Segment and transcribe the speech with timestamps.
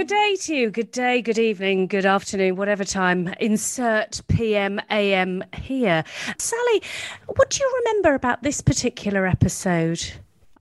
[0.00, 0.70] Good day to you.
[0.70, 3.34] Good day, good evening, good afternoon, whatever time.
[3.38, 6.04] Insert PM, AM here.
[6.38, 6.82] Sally,
[7.26, 10.02] what do you remember about this particular episode?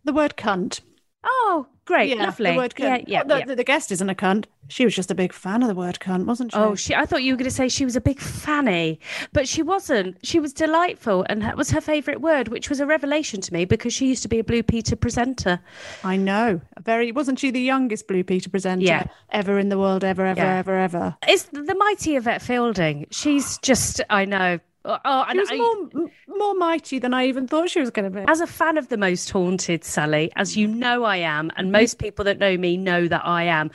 [0.04, 0.82] The word cunt.
[1.24, 2.52] Oh, great, lovely.
[2.52, 3.06] The word cunt.
[3.08, 3.56] Yeah, yeah, oh, the, yeah.
[3.56, 4.44] the guest isn't a cunt.
[4.70, 6.58] She was just a big fan of the word cunt, wasn't she?
[6.58, 9.00] Oh, she, I thought you were going to say she was a big fanny,
[9.34, 10.18] but she wasn't.
[10.24, 13.66] She was delightful, and that was her favourite word, which was a revelation to me
[13.66, 15.60] because she used to be a Blue Peter presenter.
[16.04, 16.62] I know.
[16.82, 17.12] Very.
[17.12, 19.04] Wasn't she the youngest Blue Peter presenter Yeah.
[19.32, 20.04] ever in the world?
[20.04, 20.58] Ever, ever, Yeah.
[20.58, 21.18] ever, ever.
[21.28, 23.08] It's the mighty Yvette Fielding.
[23.12, 24.60] She's just, I know.
[24.86, 27.90] Oh, oh, She and was I- more more mighty than I even thought she was
[27.90, 28.26] going to be.
[28.28, 32.00] As a fan of The Most Haunted, Sally, as you know I am, and most
[32.00, 33.72] people that know me know that I am,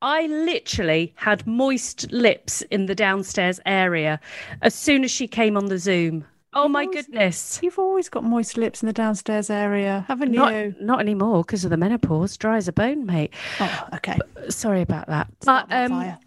[0.00, 4.20] I literally had moist lips in the downstairs area
[4.62, 6.24] as soon as she came on the Zoom.
[6.56, 7.58] Oh my always- goodness.
[7.60, 10.72] You've always got moist lips in the downstairs area, haven't Not, you?
[10.80, 12.36] not anymore because of the menopause.
[12.36, 13.34] Dry as a bone, mate.
[13.58, 14.18] Oh, okay.
[14.50, 15.26] Sorry about that.
[15.44, 16.18] But um, fire.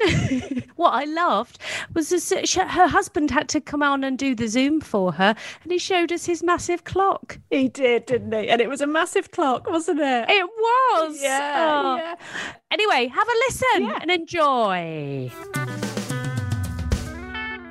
[0.76, 1.58] what I loved
[1.94, 5.72] was this, her husband had to come on and do the Zoom for her, and
[5.72, 7.38] he showed us his massive clock.
[7.50, 8.48] He did, didn't he?
[8.48, 10.26] And it was a massive clock, wasn't it?
[10.28, 11.22] It was.
[11.22, 11.96] yeah, Oh.
[11.96, 12.14] yeah.
[12.70, 13.98] Anyway, have a listen Yeah.
[14.00, 15.30] and enjoy.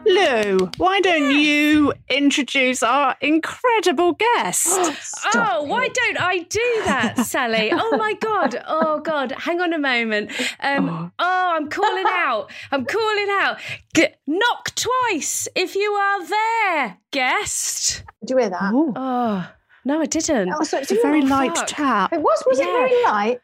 [0.10, 4.68] Lou, why don't you introduce our incredible guest?
[5.36, 7.70] oh, why don't I do that, Sally?
[7.72, 8.62] Oh my God.
[8.68, 9.32] Oh God.
[9.34, 10.32] Hang on a moment.
[10.60, 11.56] Um, oh.
[11.58, 12.52] I'm calling out.
[12.72, 13.58] I'm calling out.
[13.96, 18.04] G- knock twice if you are there, guest.
[18.22, 18.72] Did you hear that?
[18.74, 19.48] Oh, Oh,
[19.86, 20.54] no, I didn't.
[20.54, 21.68] Oh, so it's a very Oh, light fuck.
[21.68, 22.14] tap.
[22.14, 22.44] It was.
[22.48, 22.66] Was Yeah.
[22.66, 23.42] it very light?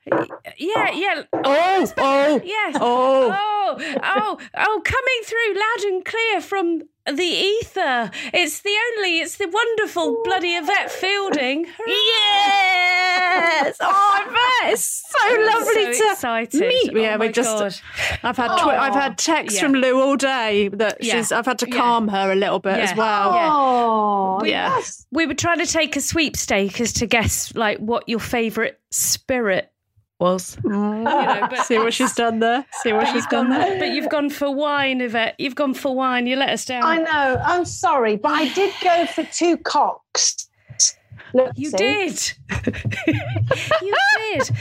[0.58, 1.24] Yeah, yeah.
[1.34, 2.78] Oh, oh, Yes.
[2.80, 3.36] oh.
[3.38, 8.12] Oh, oh, oh, coming through loud and clear from the ether.
[8.34, 11.68] It's the only, it's the wonderful bloody Yvette Fielding.
[11.88, 13.78] Yes!
[13.80, 14.26] Oh, I
[14.62, 16.60] bet it's so lovely so to excited.
[16.62, 16.92] meet.
[16.96, 17.50] Oh yeah, my we just.
[17.84, 18.20] God.
[18.24, 19.00] I've had twi- I've Oh.
[19.00, 19.62] had texts Yeah.
[19.68, 21.16] from Lou all day that Yeah.
[21.18, 21.32] she's.
[21.32, 21.76] I've had to Yeah.
[21.78, 23.32] calm her a little bit as well.
[23.34, 24.76] Oh, Yeah.
[24.76, 25.06] yes.
[25.12, 29.72] We were trying to take a sweepstake as to guess like what your favourite spirit
[30.20, 30.58] was.
[30.66, 32.66] Oh, you know, but See what she's done there.
[32.82, 33.80] See what she's done there.
[33.80, 35.36] but you've gone for wine, Yvette.
[35.38, 36.28] You've gone for wine.
[36.28, 36.84] You let us down.
[36.84, 37.42] I know.
[37.44, 40.50] I'm sorry, but I did go for two cocks.
[41.34, 41.78] Look, You see?
[41.78, 42.34] did.
[43.82, 44.50] you did.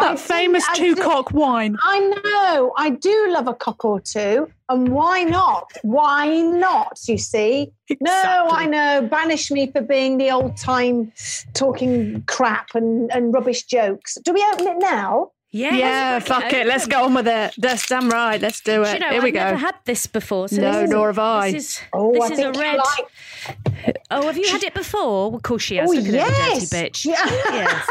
[0.00, 1.76] That famous two did- cock wine.
[1.82, 2.72] I know.
[2.76, 4.50] I do love a cock or two.
[4.68, 5.70] And why not?
[5.82, 6.98] Why not?
[7.06, 7.70] You see?
[8.00, 9.06] No, I know.
[9.08, 11.12] Banish me for being the old time
[11.52, 14.16] talking crap and, and rubbish jokes.
[14.24, 15.30] Do we open it now?
[15.56, 15.74] Yeah.
[15.76, 16.66] Yeah, fuck it.
[16.66, 17.54] Let's get on with it.
[17.58, 18.40] That's damn right.
[18.40, 18.86] Let's do it.
[18.86, 19.38] Do you know, Here I've we go.
[19.38, 20.48] never had this before.
[20.48, 21.52] So No, this is, nor have I.
[21.52, 22.76] This is, Oh, this I is a think you red.
[22.78, 23.96] like.
[24.10, 25.30] Oh, have you had it before?
[25.30, 25.88] Well, of course she has.
[25.88, 26.36] Oh, Look at yes.
[26.36, 27.04] her, dirty bitch.
[27.04, 27.24] Yeah.
[27.52, 27.88] Yes.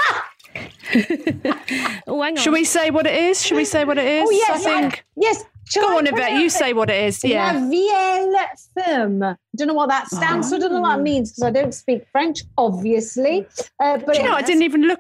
[2.07, 2.43] oh, hang on.
[2.43, 3.41] Should we say what it is?
[3.41, 4.25] Should we say what it is?
[4.27, 4.49] Oh, yes.
[4.49, 5.05] I I- think.
[5.15, 5.45] yes.
[5.69, 6.33] Shall Go I on, Yvette.
[6.33, 7.23] You say what it is.
[7.23, 7.53] Yeah.
[7.53, 8.35] La Vielle
[8.75, 9.37] Femme.
[9.55, 10.59] Don't know what that stands for.
[10.59, 13.47] Don't know what that means because I don't speak French, obviously.
[13.79, 14.33] Uh, but Do you know?
[14.33, 14.99] I didn't even look.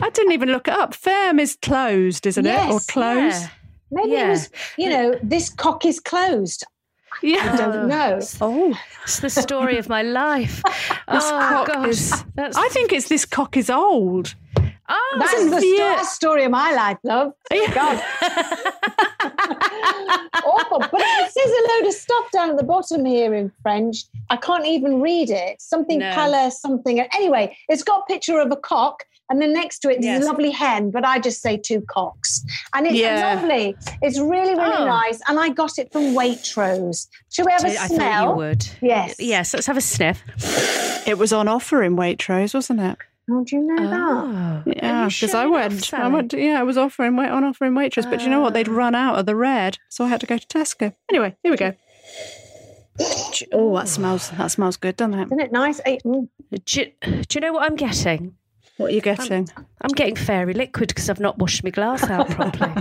[0.00, 0.94] I didn't even look it up.
[0.94, 2.58] Firm is closed, isn't it?
[2.68, 3.42] Or Yes, closed?
[3.42, 3.48] Yeah.
[3.90, 4.26] Maybe yeah.
[4.26, 6.64] it was, you know, this cock is closed.
[7.22, 7.52] Yeah.
[7.52, 8.20] I don't oh, know.
[8.40, 10.62] Oh, It's the story of my life.
[10.64, 11.88] this oh, cock God.
[11.88, 12.24] is.
[12.34, 14.34] That's, I think it's this cock is old.
[14.88, 17.32] oh, That's the sto- story of my life, love.
[17.52, 18.02] Oh god.
[20.44, 20.78] Awful.
[20.78, 24.04] But it says a load of stuff down at the bottom here in French.
[24.30, 25.60] I can't even read it.
[25.60, 26.10] Something No.
[26.12, 27.00] palais, something.
[27.00, 29.04] Anyway, it's got a picture of a cock.
[29.32, 30.22] And then next to it is Yes.
[30.22, 32.44] a lovely hen, but I just say two cocks.
[32.74, 33.34] And it's Yeah.
[33.34, 33.74] lovely.
[34.02, 34.84] It's really, really Oh.
[34.84, 35.20] nice.
[35.26, 37.06] And I got it from Waitrose.
[37.32, 38.24] Should we have a I smell?
[38.26, 38.68] thought you would.
[38.82, 39.14] Yes.
[39.18, 40.22] Yes, let's have a sniff.
[41.08, 42.98] It was on offer in Waitrose, wasn't it?
[43.26, 43.98] How do you know that?
[43.98, 44.62] Oh.
[44.66, 45.94] Yeah, because I went.
[45.94, 46.32] I went.
[46.32, 48.52] To, yeah, I was offering wait on offering waitress, but you know what?
[48.52, 48.72] They'd Ah.
[48.72, 50.92] run out of the red, so I had to go to Tesco.
[51.10, 51.72] Anyway, here we go.
[53.52, 54.30] Oh, that smells.
[54.30, 55.24] That smells good, doesn't it?
[55.26, 55.80] Isn't it nice?
[55.80, 56.28] Mm.
[56.66, 58.34] Do, do you know what I'm getting?
[58.78, 59.48] What are you getting?
[59.82, 62.72] I'm getting fairy liquid because I've not washed my glass out properly.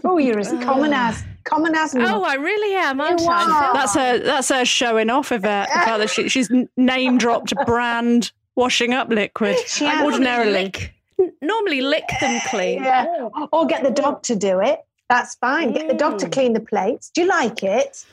[0.04, 2.02] Oh, you're as common as common as me.
[2.06, 3.42] oh, I really am, aren't You I?
[3.42, 3.74] are.
[3.74, 4.18] That's her.
[4.20, 5.68] That's her showing off of it.
[5.68, 9.56] The fact that she, she's name dropped brand washing up liquid.
[9.66, 10.04] She I has.
[10.04, 10.94] Ordinarily, lick,
[11.42, 12.82] normally lick them clean.
[12.84, 13.28] Yeah.
[13.52, 14.80] Or get the dog to do it.
[15.10, 15.72] That's fine.
[15.72, 16.32] Get the dog to Mm.
[16.32, 17.10] clean the plates.
[17.10, 18.04] Do you like it?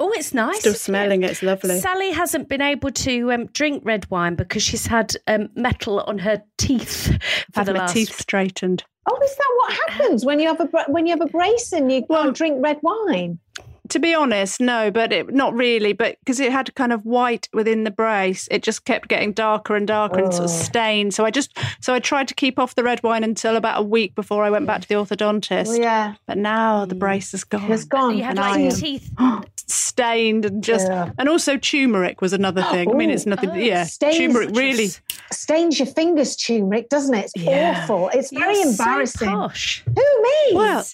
[0.00, 0.60] Oh, it's nice.
[0.60, 0.84] still isn't it?
[0.84, 1.22] smelling.
[1.24, 1.80] It's lovely.
[1.80, 6.18] Sally hasn't been able to um, drink red wine because she's had um, metal on
[6.18, 7.06] her teeth
[7.52, 7.94] for Had the my last.
[7.94, 8.84] teeth straightened.
[9.10, 11.90] Oh, is that what happens when you have a when you have a brace and
[11.90, 13.38] you Well- can't drink red wine?
[13.92, 15.94] To be honest, no, but it, not really.
[15.94, 19.76] But because it had kind of white within the brace, it just kept getting darker
[19.76, 20.62] and darker and sort of Oh.
[20.62, 21.14] stained.
[21.14, 23.82] So I just, so I tried to keep off the red wine until about a
[23.82, 25.68] week before I went back to the orthodontist.
[25.70, 27.72] Oh, yeah, But now the brace is gone.
[27.72, 28.18] it's gone.
[28.18, 29.10] You had And like I teeth.
[29.68, 31.10] stained and just Yeah.
[31.18, 32.90] and also turmeric was another thing.
[32.90, 33.50] I mean, it's oh, nothing.
[33.50, 34.88] Oh, yeah, stains turmeric really.
[35.30, 37.30] Stains your fingers, turmeric, doesn't it?
[37.34, 37.80] It's Yeah.
[37.82, 38.08] awful.
[38.12, 39.28] It's very You're so embarrassing.
[39.28, 39.82] posh.
[39.86, 40.54] Who me?
[40.54, 40.84] Well,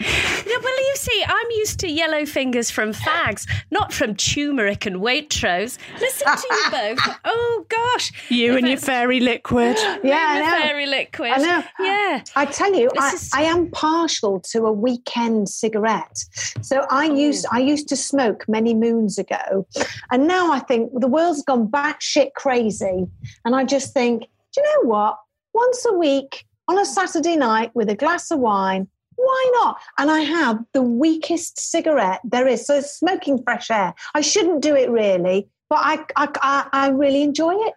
[0.00, 4.96] Yeah, well, you see, I'm used to yellow fingers from fags, not from turmeric and
[4.96, 5.76] Waitrose.
[6.00, 7.16] Listen to you both.
[7.24, 9.76] Oh gosh, you If and your fairy liquid.
[10.04, 10.66] yeah, I know.
[10.66, 11.32] fairy liquid.
[11.32, 11.64] I know.
[11.80, 12.22] Yeah.
[12.36, 16.24] I tell you, I, is- I am partial to a weekend cigarette.
[16.62, 17.14] So I oh.
[17.14, 19.66] used I used to smoke many moons ago,
[20.10, 23.06] and now I think the world's gone batshit crazy,
[23.44, 24.22] and I just think,
[24.54, 25.18] do you know what?
[25.54, 28.88] Once a week on a Saturday night with a glass of wine.
[29.20, 29.78] Why not?
[29.98, 32.64] And I have the weakest cigarette there is.
[32.64, 33.92] So it's smoking fresh air.
[34.14, 37.74] I shouldn't do it really, but I, I, I, I really enjoy it.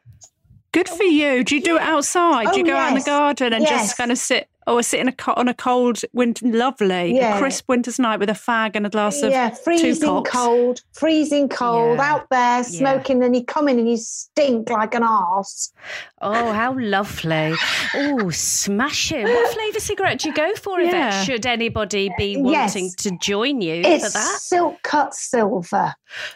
[0.71, 1.43] Good for you.
[1.43, 2.51] Do you do it outside?
[2.51, 3.87] do you Oh, go out in the garden and Yes.
[3.87, 7.35] just kind of sit or sit in a on a cold winter, lovely, Yeah.
[7.35, 11.49] a crisp winter's night with a fag and a glass of yeah, freezing cold, freezing
[11.49, 12.11] cold, Yeah.
[12.13, 15.71] out there smoking, and you come in and you stink like an arse.
[16.21, 17.53] Oh, how lovely.
[17.95, 19.23] Oh, smashing.
[19.23, 20.93] What flavour cigarette do you go for, Yvette?
[20.93, 21.23] Yeah.
[21.23, 22.75] Should anybody be Yes.
[22.75, 24.39] wanting to join you It's for that?
[24.39, 25.93] silk cut silver.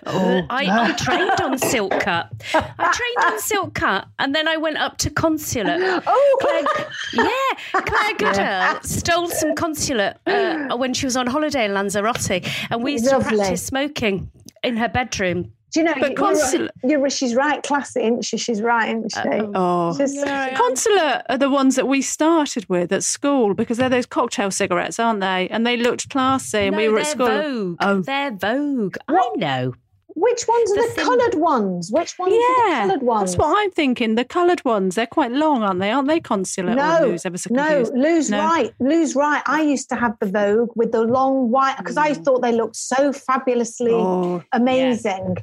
[0.07, 2.29] Oh, I, I trained on silk cut.
[2.53, 6.01] I trained on silk cut and then I went up to consulate.
[6.07, 11.73] Oh, Claire, yeah, Claire Goodell stole some consulate uh, when she was on holiday in
[11.73, 13.31] Lanzarote, and we used Lovely.
[13.31, 14.31] to practice smoking
[14.63, 15.51] in her bedroom.
[15.71, 15.93] do you know?
[15.99, 18.37] But you're, you're, she's right, classy, isn't she?
[18.37, 19.41] She's right, isn't she?
[19.53, 19.95] Oh.
[19.97, 24.51] Just- Consulate are the ones that we started with at school because they're those cocktail
[24.51, 25.47] cigarettes, aren't they?
[25.49, 27.27] And they looked classy, and no, we were at school.
[27.27, 27.77] Vogue.
[27.81, 28.01] Oh.
[28.01, 28.97] They're Vogue.
[29.07, 29.33] What?
[29.33, 29.73] I know.
[30.15, 31.91] Which ones are The the, coloured ones?
[31.91, 33.31] Which ones are the coloured ones?
[33.31, 34.15] that's what I'm thinking.
[34.15, 35.91] The coloured ones, they're quite long, aren't they?
[35.91, 36.77] Aren't they consulate?
[36.77, 37.93] No, or Lou's ever so no, confused?
[37.93, 38.39] Lou's No.
[38.39, 38.73] right.
[38.79, 39.43] Lou's right.
[39.45, 42.23] I used to have the Vogue with the long white because I mm.
[42.23, 45.37] thought they looked so fabulously Oh, amazing.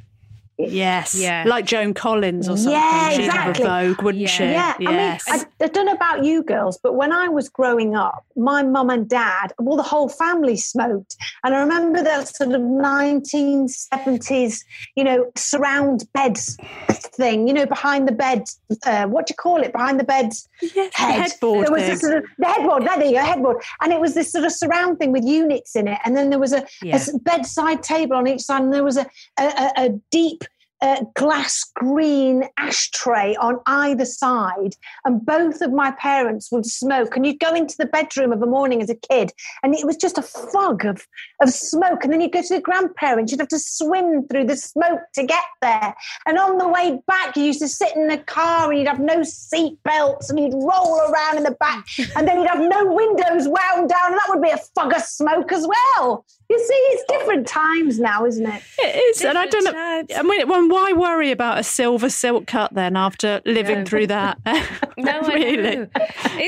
[0.57, 1.15] Yes.
[1.15, 1.43] Yeah.
[1.47, 2.73] Like Joan Collins or something.
[2.73, 3.65] Yeah, She'd exactly.
[3.65, 4.27] have a Vogue, wouldn't Yeah.
[4.29, 4.43] she?
[4.45, 5.23] Yeah, Yes.
[5.27, 8.25] I mean, I, I don't know about you girls, but when I was growing up,
[8.35, 11.15] my mum and dad, well, the whole family smoked.
[11.43, 14.63] And I remember that sort of 1970s,
[14.95, 16.57] you know, surround beds
[16.89, 18.43] thing, you know, behind the bed,
[18.85, 19.71] uh, what do you call it?
[19.71, 21.97] Behind the bed yes, the headboard There was thing.
[21.97, 23.57] sort of, the headboard, there you go, headboard.
[23.81, 25.99] And it was this sort of surround thing with units in it.
[26.05, 26.95] And then there was a, a Yeah.
[26.95, 29.05] s- bedside table on each side, and there was a,
[29.39, 30.43] a, a, a deep
[30.83, 34.75] uh, glass green ashtray on either side.
[35.05, 37.15] And both of my parents would smoke.
[37.15, 39.31] And you'd go into the bedroom of a morning as a kid,
[39.63, 41.07] and it was just a fog of,
[41.41, 42.03] of smoke.
[42.03, 45.23] And then you'd go to the grandparents, you'd have to swim through the smoke to
[45.23, 45.95] get there.
[46.27, 48.99] And on the way back, you used to sit in the car and you'd have
[48.99, 52.93] no seat belts and you'd roll around in the back and then you'd have no
[52.93, 56.25] windows wound down and that would be a fog of smoke as well.
[56.49, 58.61] You see, it's different times now, isn't it?
[58.77, 60.03] It is, and I don't know.
[60.15, 63.85] I mean, well, why worry about a silver silk cut then after living No.
[63.85, 64.37] through that?
[64.97, 65.75] No, I really.
[65.77, 65.87] know.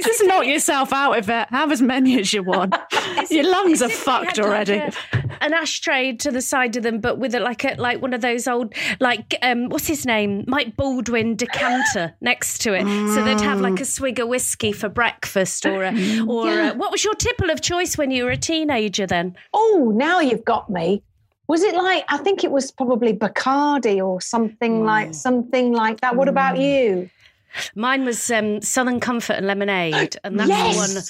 [0.04, 1.48] Just knock they- yourself out of it.
[1.50, 2.76] Have as many as you want.
[3.32, 4.74] Your lungs are As if they fucked had, like, already.
[4.76, 4.92] a-
[5.42, 8.22] an ashtray to the side of them, but with a, like a like one of
[8.22, 13.42] those old like um what's his name Mike Baldwin decanter next to it, so they'd
[13.42, 15.90] have like a swig of whiskey for breakfast or a,
[16.28, 16.72] or Yeah.
[16.72, 19.06] a, what was your tipple of choice when you were a teenager?
[19.08, 21.04] Then Oh, now you've got me.
[21.48, 25.16] Was it like I think it was probably Bacardi or something like mm.
[25.16, 26.16] something like that?
[26.16, 26.64] What about mm.
[26.64, 27.10] you?
[27.76, 30.76] Mine was um, Southern Comfort and lemonade, and that's Yes.
[30.76, 31.04] the one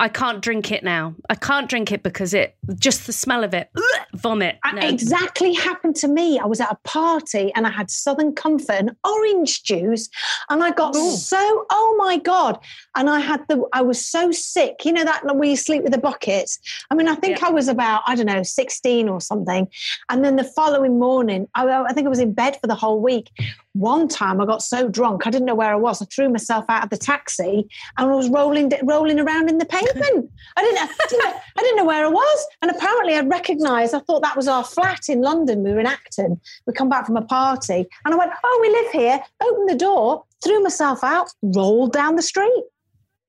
[0.00, 1.14] I can't drink it now.
[1.28, 3.68] I can't drink it because it just the smell of it,
[4.14, 4.56] vomit.
[4.72, 4.86] No.
[4.86, 6.38] Exactly happened to me.
[6.38, 10.08] I was at a party and I had Southern Comfort and orange juice,
[10.50, 12.58] and I got so oh my god!
[12.96, 14.84] And I had the I was so sick.
[14.84, 16.60] You know that where you sleep with the buckets.
[16.90, 17.48] I mean, I think Yeah.
[17.48, 19.66] I was about I don't know sixteen or something,
[20.08, 23.00] and then the following morning, I, I think I was in bed for the whole
[23.00, 23.30] week.
[23.78, 26.02] One time, I got so drunk I didn't know where I was.
[26.02, 29.66] I threw myself out of the taxi and I was rolling rolling around in the
[29.66, 30.30] pavement.
[30.56, 32.46] I didn't, I didn't, know, I didn't know where I was.
[32.60, 33.94] And apparently, I recognised.
[33.94, 35.62] I thought that was our flat in London.
[35.62, 36.40] We were in Acton.
[36.66, 39.76] We come back from a party, and I went, "Oh, we live here." Opened the
[39.76, 42.64] door, threw myself out, rolled down the street.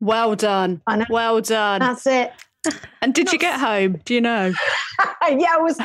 [0.01, 0.82] Well done.
[1.10, 1.79] Well done.
[1.79, 2.32] That's it.
[3.01, 3.99] And did you get home?
[4.05, 4.53] Do you know?
[5.29, 5.77] yeah, I was.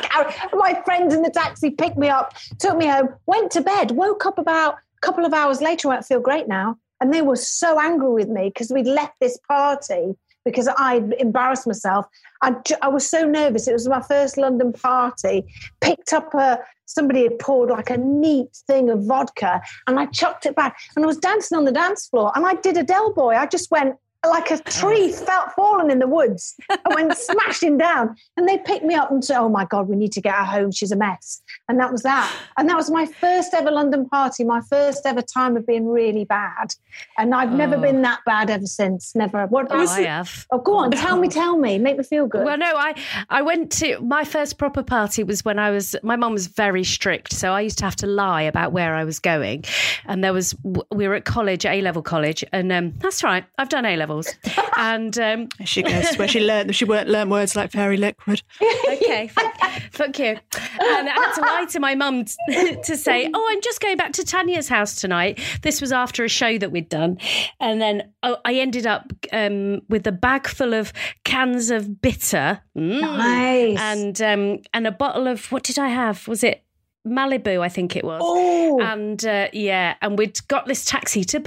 [0.53, 4.25] My friends in the taxi picked me up, took me home, went to bed, woke
[4.25, 5.89] up about a couple of hours later.
[5.89, 9.37] I feel great now, and they were so angry with me because we'd left this
[9.47, 12.05] party because I'd embarrassed myself.
[12.41, 13.67] I, I was so nervous.
[13.67, 15.43] It was my first London party.
[15.81, 20.45] Picked up a somebody had poured like a neat thing of vodka, and I chucked
[20.45, 23.13] it back, and I was dancing on the dance floor, and I did a Del
[23.13, 23.35] Boy.
[23.35, 23.95] I just went
[24.29, 26.55] like a tree felt fallen in the woods.
[26.69, 29.95] I went smashing down, and they picked me up and said, "Oh my God, we
[29.95, 30.71] need to get her home.
[30.71, 32.31] She's a mess." And that was that.
[32.57, 36.25] And that was my first ever London party, my first ever time of being really
[36.25, 36.73] bad.
[37.17, 37.81] And I've never Oh.
[37.81, 39.13] been that bad ever since.
[39.15, 39.45] Never.
[39.47, 40.45] What Oh, I have.
[40.51, 42.45] Oh, go on, tell me, tell me, make me feel good.
[42.45, 42.93] Well, no, I
[43.29, 46.83] I went to my first proper party was when I was my mum was very
[46.83, 49.63] strict, so I used to have to lie about where I was going,
[50.05, 50.55] and there was
[50.91, 54.35] we were at college, A level college, and um, that's right, I've done A levels,
[54.77, 56.15] and um, she goes.
[56.15, 58.41] Where she learned she weren't learned words like fairy liquid.
[58.61, 59.53] okay, fuck,
[59.91, 60.25] fuck you.
[60.25, 63.97] And I had to lie to my mum t- to say, oh, I'm just going
[63.97, 65.39] back to Tanya's house tonight.
[65.61, 67.17] This was after a show that we'd done.
[67.59, 70.93] And then oh, I ended up um, with a bag full of
[71.23, 72.61] cans of bitter.
[72.77, 73.01] Mm.
[73.01, 73.79] nice.
[73.79, 76.27] And, um, and a bottle of, what did I have?
[76.27, 76.63] Was it
[77.07, 78.21] Malibu, I think it was.
[78.23, 81.39] oh, And uh, yeah, and we'd got this taxi to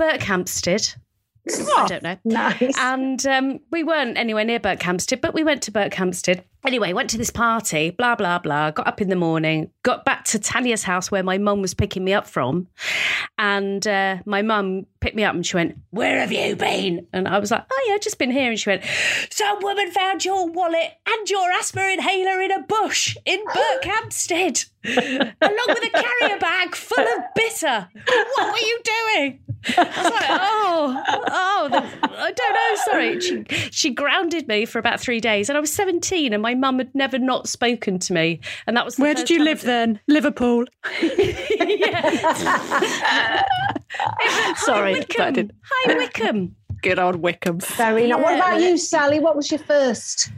[1.49, 1.78] Berkhamsted.
[1.78, 2.17] I don't know.
[2.25, 2.78] nice.
[2.78, 6.43] And um, we weren't anywhere near Berkhamsted, but we went to Berkhamsted.
[6.67, 8.73] Anyway, went to this party, blah, blah, blah.
[8.73, 12.05] Got up in the morning, got back to Tanya's house where my mum was picking
[12.05, 12.67] me up from.
[13.38, 17.07] And uh, my mum picked me up and she went, Where have you been?
[17.12, 18.50] And I was like, Oh, yeah, just been here.
[18.50, 18.83] And she went,
[19.31, 25.67] Some woman found your wallet and your asthma inhaler in a bush in Berkhamsted, along
[25.69, 27.88] with a carrier bag full of bitter.
[28.37, 28.81] What were you
[29.14, 29.40] doing?
[29.77, 31.79] I was like, oh, oh, the,
[32.19, 32.77] I don't know.
[32.91, 36.55] Sorry, she she grounded me for about three days, and I was seventeen, and my
[36.55, 39.38] mum had never not spoken to me, and that was the Where first did you
[39.38, 40.00] time live then?
[40.07, 40.65] Liverpool.
[44.57, 45.33] Sorry, Hi, but I Wycombe.
[45.35, 45.53] didn't.
[45.65, 46.57] High Wycombe.
[46.83, 47.61] Good old Wycombe.
[47.61, 48.23] Very nice.
[48.23, 49.19] What about you, Sally?
[49.21, 50.31] What was your first?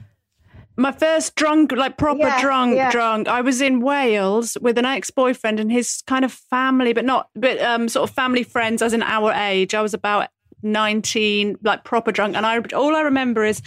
[0.77, 2.91] My first drunk, like proper Yeah, drunk, yeah.
[2.91, 3.29] drunk.
[3.29, 7.61] I was in Wales with an ex-boyfriend and his kind of family, but not, but
[7.61, 9.75] um, sort of family friends as in our age.
[9.75, 10.29] I was about
[10.63, 13.61] nineteen, like proper drunk, and I all I remember is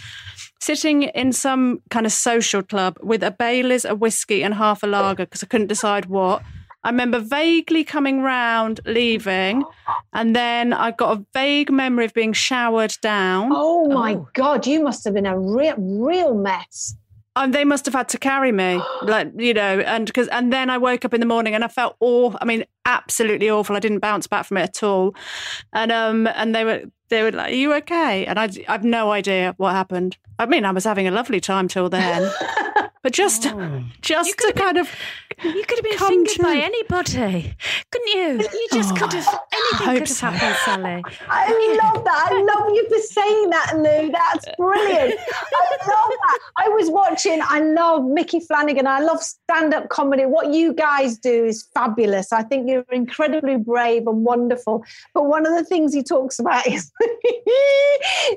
[0.60, 4.86] sitting in some kind of social club with a Bailey's, a whiskey, and half a
[4.86, 6.42] lager because I couldn't decide what.
[6.84, 9.64] I remember vaguely coming round, leaving,
[10.12, 13.50] and then I got a vague memory of being showered down.
[13.52, 14.28] Oh my Oh.
[14.34, 16.94] God, you must have been a real, real mess.
[17.36, 20.70] Um, they must have had to carry me, like you know, and because and then
[20.70, 22.38] I woke up in the morning and I felt awful.
[22.40, 23.74] I mean, absolutely awful.
[23.74, 25.14] I didn't bounce back from it at all,
[25.72, 29.10] and um, and they were they were like, "Are you okay?" And I I've no
[29.10, 30.16] idea what happened.
[30.38, 32.30] I mean, I was having a lovely time till then,
[33.04, 33.84] but just oh.
[34.00, 34.90] just to kind of
[35.42, 37.54] You could have been Come fingered by anybody,
[37.90, 38.48] couldn't you?
[38.50, 39.26] You just could have.
[39.52, 40.26] Anything hope could have so.
[40.26, 41.02] happened, Sally.
[41.28, 42.28] I love that.
[42.30, 44.10] I love you for saying that, Lou.
[44.10, 45.20] That's brilliant.
[45.20, 46.38] I love that.
[46.56, 48.86] I was watching, I love Micky Flanagan.
[48.86, 50.24] I love stand up comedy.
[50.24, 52.32] What you guys do is fabulous.
[52.32, 54.84] I think you're incredibly brave and wonderful.
[55.12, 56.90] But one of the things he talks about is,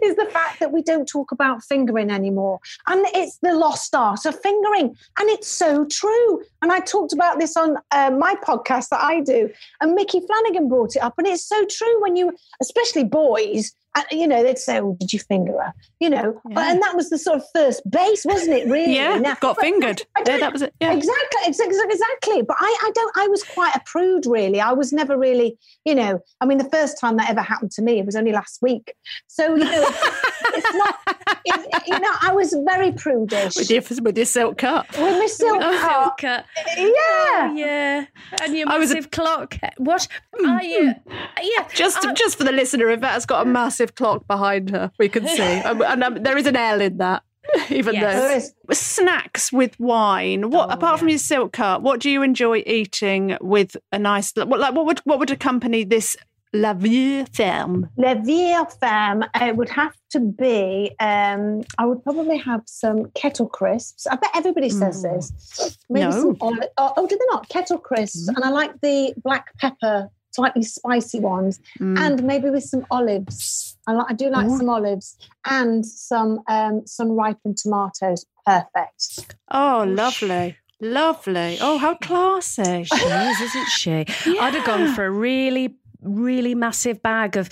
[0.04, 2.60] is the fact that we don't talk about fingering anymore.
[2.88, 4.57] And it's the lost art of fingering.
[4.66, 6.44] And it's so true.
[6.62, 9.50] And I talked about this on uh, my podcast that I do.
[9.82, 11.16] And Micky Flanagan brought it up.
[11.18, 15.12] And it's so true when you, especially boys, uh, you know, they'd say, "Oh, did
[15.12, 16.72] you finger her?" You know, Yeah.
[16.72, 18.68] and that was the sort of first base, wasn't it?
[18.68, 18.96] Really?
[18.96, 20.04] yeah, Now- got fingered.
[20.36, 20.74] I that was it.
[20.82, 20.94] Yeah.
[20.94, 22.42] Exactly, ex- ex- exactly.
[22.42, 23.18] But I, I don't.
[23.18, 24.60] I was quite a prude, really.
[24.60, 26.20] I was never really, you know.
[26.42, 28.94] I mean, the first time that ever happened to me, it was only last week.
[29.28, 30.96] So you know, it's not.
[31.46, 34.88] It, you know, I was very prudish With your with your silk cut.
[34.92, 36.18] with my silk Oh, cut.
[36.18, 36.46] cut.
[36.78, 36.88] Yeah.
[36.90, 38.06] Oh, yeah.
[38.44, 39.58] And your I was a- massive clock.
[39.78, 40.08] What
[40.46, 40.94] are you?
[41.42, 41.68] Yeah.
[41.74, 44.92] Just I- just for the listener, Yvette's got a massive massive clock behind her.
[44.98, 47.22] We can see, Um, and um, there is an L in that.
[47.70, 48.51] Even Yes.
[48.63, 48.77] Though is.
[48.80, 50.50] snacks with wine.
[50.50, 51.82] What Oh, apart from your silk cut?
[51.82, 54.32] What do you enjoy eating with a nice?
[54.36, 56.18] What like what would what would accompany this
[56.54, 57.89] la vie ferme?
[57.98, 63.48] La Vie Femme, it would have to be, um, I would probably have some kettle
[63.48, 64.08] crisps.
[64.08, 65.13] I bet everybody says Mm.
[65.13, 65.77] this.
[65.89, 66.12] Maybe No.
[66.12, 67.50] some oli- oh, oh, do they not?
[67.50, 68.30] Kettle crisps.
[68.30, 71.60] And I like the black pepper, slightly spicy ones.
[71.80, 72.00] Mm.
[72.00, 73.67] And maybe with some olives.
[73.88, 74.58] I, like, I do like Ooh.
[74.58, 78.25] some olives and some um, sun ripened tomatoes.
[78.46, 79.36] Perfect.
[79.51, 81.58] oh, lovely, lovely.
[81.62, 82.84] Oh, how classy.
[82.94, 83.91] She is, isn't she?
[84.39, 87.50] I'd have gone for a really, really massive bag of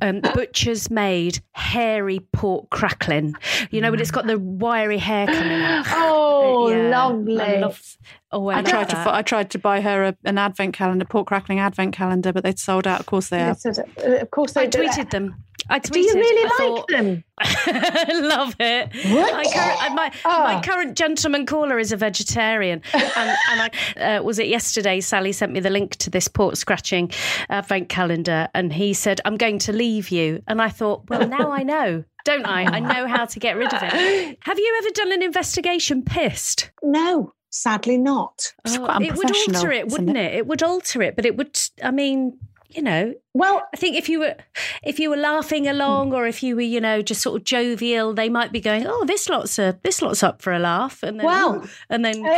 [0.00, 3.34] um, butcher's made hairy pork crackling.
[3.70, 5.86] You know, when it's got the wiry hair coming out.
[5.90, 7.40] Oh, Yeah, lovely.
[7.42, 7.96] I love.
[8.30, 9.04] Oh, I, I tried to that.
[9.04, 12.44] fi- I tried to buy her a, an advent calendar, pork crackling advent calendar, but
[12.44, 13.00] they'd sold out.
[13.00, 13.56] Of course they are.
[13.64, 13.82] Yes, uh,
[14.20, 14.82] of course, I they do.
[14.82, 15.34] I tweeted them.
[15.70, 15.92] I tweeted.
[15.92, 17.24] Do you really I like thought, them?
[17.40, 18.94] I love it.
[19.12, 19.34] What?
[19.34, 20.44] My, current, my, Oh.
[20.44, 22.82] my current gentleman caller is a vegetarian.
[22.94, 25.00] And, and I, uh, was it yesterday?
[25.00, 27.10] Sally sent me the link to this pork scratching
[27.48, 28.48] advent calendar.
[28.54, 30.42] And he said, I'm going to leave you.
[30.46, 32.64] And I thought, well, now I know, don't I?
[32.64, 34.38] I know how to get rid of it.
[34.42, 36.70] Have you ever done an investigation pissed?
[36.82, 38.52] No, sadly not.
[38.66, 40.34] Oh, it would alter it, wouldn't it?
[40.34, 40.46] it?
[40.46, 42.38] would alter it, but it would, I mean,
[42.68, 44.36] you know, Well, I think if you were
[44.82, 45.70] if you were laughing hmm.
[45.70, 48.86] along or if you were, you know, just sort of jovial, they might be going,
[48.86, 52.16] "Oh, this lot's a this lot's up for a laugh," and then Well, and then
[52.24, 52.30] you.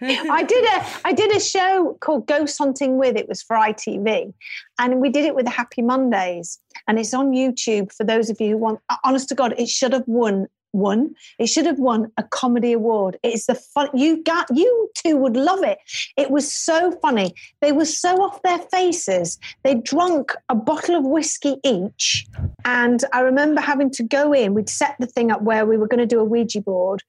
[0.00, 3.16] I did a I did a show called Ghost Hunting with.
[3.16, 4.34] It was for ITV,
[4.78, 8.40] and we did it with the Happy Mondays, and it's on YouTube for those of
[8.40, 8.80] you who want.
[9.02, 10.46] Honest to God, it should have won.
[10.74, 11.14] Won.
[11.38, 13.16] It should have won a comedy award.
[13.22, 13.88] It's the fun.
[13.94, 14.48] You got.
[14.52, 15.78] You two would love it.
[16.16, 17.32] It was so funny.
[17.60, 19.38] They were so off their faces.
[19.62, 22.26] They drunk a bottle of whiskey each,
[22.64, 24.52] and I remember having to go in.
[24.52, 27.04] We'd set the thing up where we were going to do a Ouija board,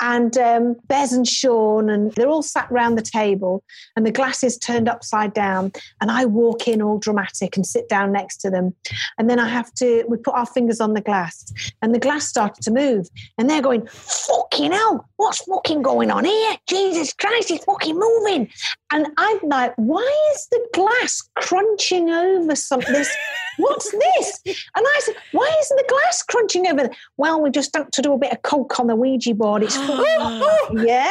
[0.00, 3.62] and um, Bez and Shaun, and they're all sat round the table,
[3.96, 5.72] and the glass is turned upside down.
[6.00, 8.74] And I walk in all dramatic and sit down next to them.
[9.18, 12.26] And then I have to, we put our fingers on the glass, and the glass
[12.26, 13.08] started to move.
[13.38, 16.56] And they're going, fucking hell, what's fucking going on here?
[16.66, 18.50] Jesus Christ, it's fucking moving.
[18.92, 22.92] And I'm like, why is the glass crunching over something?
[22.92, 23.14] This,
[23.58, 24.40] what's this?
[24.46, 26.76] And I said, why isn't the glass crunching over?
[26.82, 26.90] there?
[27.16, 29.62] Well, we just had to do a bit of coke on the Ouija board.
[29.62, 29.76] It's
[30.82, 31.10] yeah.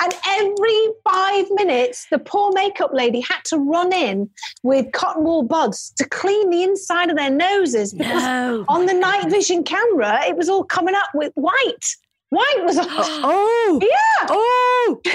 [0.00, 4.28] And every five minutes, the poor makeup lady had to run in
[4.62, 8.64] with cotton wool buds to clean the inside of their noses because No.
[8.68, 11.96] on the night vision camera, it was all coming up with white.
[12.34, 12.76] White was
[13.32, 14.26] Oh, yeah.
[14.30, 15.00] oh!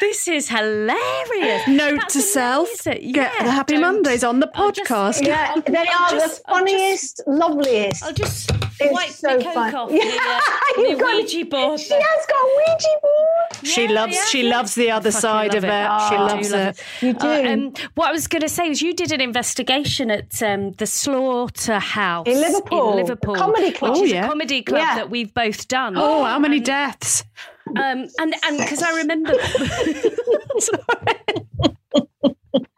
[0.00, 1.66] This is hilarious.
[1.68, 3.12] Note That's to self: amazing.
[3.12, 5.26] get Yeah, the Happy don't- Mondays on the I'll just- podcast.
[5.26, 8.02] Yeah, I'll- they I'll are just- the I'll just- funniest, loveliest.
[8.04, 9.74] I'll just It's wipe so the coke fun.
[9.74, 10.00] off Yeah,
[10.76, 11.80] the, uh, you've the got- Ouija board.
[11.80, 13.66] She has got a Ouija board.
[13.66, 14.14] She Yeah, loves.
[14.14, 14.56] yeah, she yeah.
[14.56, 15.68] loves the other side love of it.
[15.68, 16.08] it.
[16.08, 17.02] She Oh, I loves do love it.
[17.02, 17.26] You do.
[17.26, 20.72] Uh, um, what I was going to say was you did an investigation at um,
[20.72, 23.92] the Slaughterhouse In Liverpool, in the Liverpool, comedy club.
[23.92, 24.26] which Oh, is yeah.
[24.26, 24.94] a comedy club Yeah.
[24.96, 25.94] that we've both done.
[25.96, 27.24] Oh, how many And, deaths?
[27.68, 29.32] Um, and and because I remember.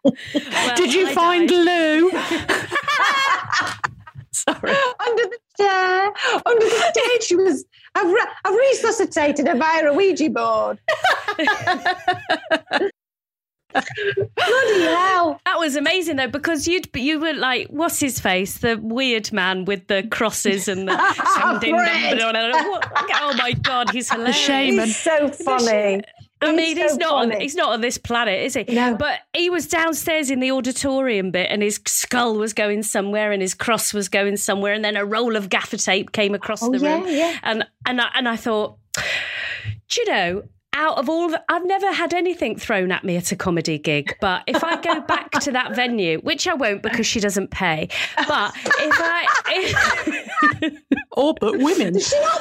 [0.05, 1.65] Well, Did you I find died.
[1.65, 2.11] Lou?
[4.33, 4.75] Sorry.
[5.01, 6.13] under the chair,
[6.47, 7.21] under the chair.
[7.21, 7.65] She was.
[7.95, 10.79] I've, re- I've resuscitated her via a Ouija board.
[14.37, 15.41] Bloody hell!
[15.45, 19.65] That was amazing though, because you'd you were like, what's his face, the weird man
[19.65, 20.93] with the crosses and the.
[21.61, 22.19] Fred.
[22.19, 24.37] What- oh my god, he's hilarious.
[24.37, 24.87] shaman.
[24.87, 26.03] He's so funny.
[26.41, 28.63] I mean, so he's not on, he's not on this planet, is he?
[28.69, 28.95] No.
[28.97, 33.43] But he was downstairs in the auditorium bit, and his skull was going somewhere, and
[33.43, 36.71] his cross was going somewhere, and then a roll of gaffer tape came across Oh,
[36.71, 37.39] the yeah, room, yeah.
[37.43, 38.77] and and I, and I thought,
[39.89, 40.43] do you know?
[40.75, 44.15] Out of all, I've never had anything thrown at me at a comedy gig.
[44.21, 47.89] But if I go back to that venue, which I won't because she doesn't pay,
[48.29, 49.27] but if I,
[50.63, 50.83] if,
[51.19, 51.97] All but women.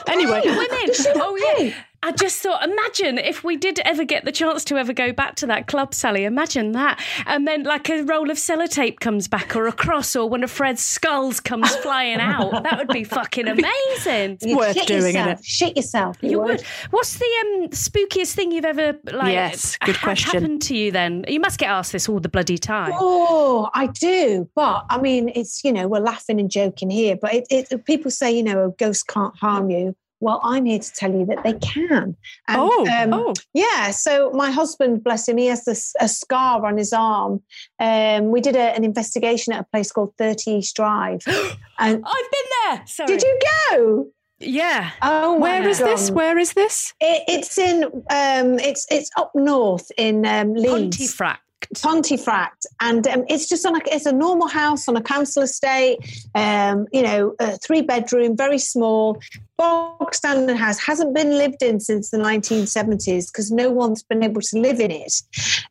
[0.07, 0.85] Anyway, women.
[0.85, 1.73] Does she not oh yeah.
[2.03, 5.35] I just thought, imagine if we did ever get the chance to ever go back
[5.37, 6.25] to that club, Sally.
[6.25, 10.29] Imagine that, and then like a roll of sellotape comes back, or a cross, or
[10.29, 12.63] one of Fred's skulls comes flying out.
[12.63, 14.37] That would be fucking amazing.
[14.41, 15.39] You'd worth shit doing, yourself.
[15.39, 15.45] innit?
[15.45, 16.17] Shit yourself.
[16.21, 16.61] You would.
[16.91, 19.33] What's the um, spookiest thing you've ever like?
[19.33, 20.41] Yes, good had question.
[20.43, 20.91] Happened to you?
[20.91, 22.91] Then you must get asked this all the bloody time.
[22.93, 24.47] Oh, I do.
[24.53, 28.11] But I mean, it's, you know, we're laughing and joking here, but it, it, people
[28.11, 29.95] say, you know, a ghost can't harm you.
[30.19, 32.15] Well, I'm here to tell you that they can.
[32.47, 33.91] And, oh, um, oh, yeah.
[33.91, 37.43] So my husband, bless him, he has this a scar on his arm.
[37.79, 41.21] Um, we did a, an investigation at a place called 30 East Drive.
[41.27, 42.87] and I've been there.
[42.87, 43.07] Sorry.
[43.07, 44.07] did you go?
[44.39, 44.91] Yeah.
[45.01, 46.11] Oh, where is this?
[46.11, 46.93] Where is this?
[46.99, 47.85] It, it's in.
[47.85, 50.97] Um, it's it's up north in um, Leeds.
[50.97, 51.41] Pontefract.
[51.81, 55.97] Pontefract, and um, it's just on a it's a normal house on a council estate.
[56.35, 59.19] Um, you know, a three bedroom, very small,
[59.57, 60.79] bog standard house.
[60.79, 64.91] Hasn't been lived in since the 1970s because no one's been able to live in
[64.91, 65.21] it.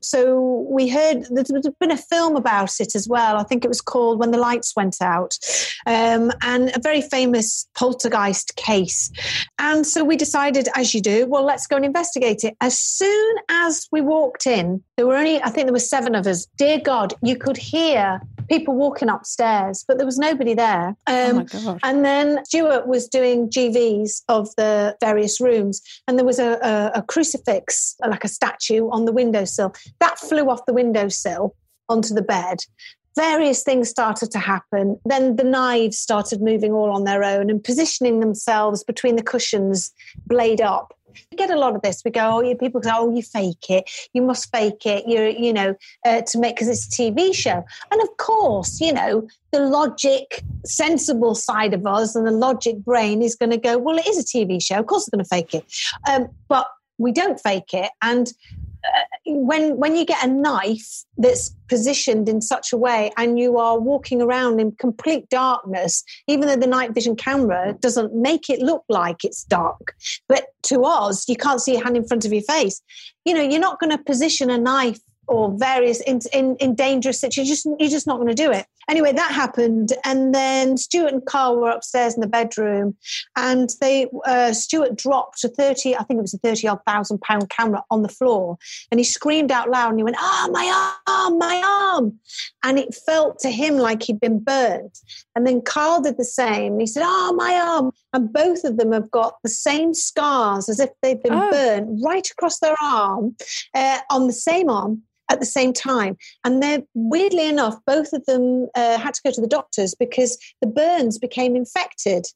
[0.02, 3.36] So we heard there's been a film about it as well.
[3.36, 5.38] I think it was called When the Lights Went Out,
[5.86, 9.10] um, and a very famous poltergeist case.
[9.58, 12.56] And so we decided, as you do, well, let's go and investigate it.
[12.60, 16.26] As soon as we walked in, there were only, I think there were seven of
[16.26, 16.46] us.
[16.56, 20.96] Dear God, you could hear people walking upstairs, but there was nobody there.
[21.06, 21.80] oh Um, my god!
[21.82, 27.00] and then Stuart was doing GVs of the various rooms, and there was a, a,
[27.00, 29.74] a crucifix, like a statue, on the windowsill.
[30.00, 31.54] That flew off the windowsill
[31.90, 32.60] onto the bed.
[33.14, 34.98] Various things started to happen.
[35.04, 39.92] Then the knives started moving all on their own and positioning themselves between the cushions,
[40.26, 40.94] blade up.
[41.30, 42.02] We get a lot of this.
[42.04, 43.90] We go, oh, you people go, oh, you fake it.
[44.12, 45.04] You must fake it.
[45.06, 45.74] You're, you know,
[46.04, 47.64] uh, to make because it's a TV show.
[47.90, 53.22] And of course, you know, the logic, sensible side of us and the logic brain
[53.22, 54.76] is going to go, well, it is a TV show.
[54.76, 55.64] Of course, we're going to fake it.
[56.08, 57.90] Um, but we don't fake it.
[58.02, 58.32] And
[59.26, 63.78] when when you get a knife that's positioned in such a way and you are
[63.78, 68.84] walking around in complete darkness even though the night vision camera doesn't make it look
[68.88, 69.94] like it's dark
[70.28, 72.80] but to us you can't see a hand in front of your face
[73.24, 77.20] you know you're not going to position a knife or various in, in, in dangerous
[77.20, 77.48] situations.
[77.48, 78.66] You're just, you're just not going to do it.
[78.88, 79.92] Anyway, that happened.
[80.04, 82.96] And then Stuart and Karl were upstairs in the bedroom
[83.36, 87.20] and they, uh, Stuart dropped a 30, I think it was a 30 odd thousand
[87.20, 88.58] pound camera on the floor.
[88.90, 91.62] And he screamed out loud and he went, Ah, my arm, my
[91.94, 92.18] arm.
[92.62, 94.98] And it felt to him like he'd been burnt.
[95.34, 96.78] And then Karl did the same.
[96.78, 97.90] He said, Oh, my arm.
[98.12, 101.50] And both of them have got the same scars as if they've been Oh.
[101.50, 103.36] burnt right across their arm,
[103.74, 106.16] uh, on the same arm at the same time.
[106.44, 110.38] And they're weirdly enough, both of them uh, had to go to the doctors because
[110.60, 112.26] the burns became infected.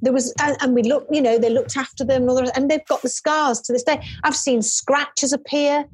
[0.00, 2.70] There was, and, we looked, you know, they looked after them, and, all the and
[2.70, 4.02] they've got the scars to this day.
[4.24, 5.84] I've seen scratches appear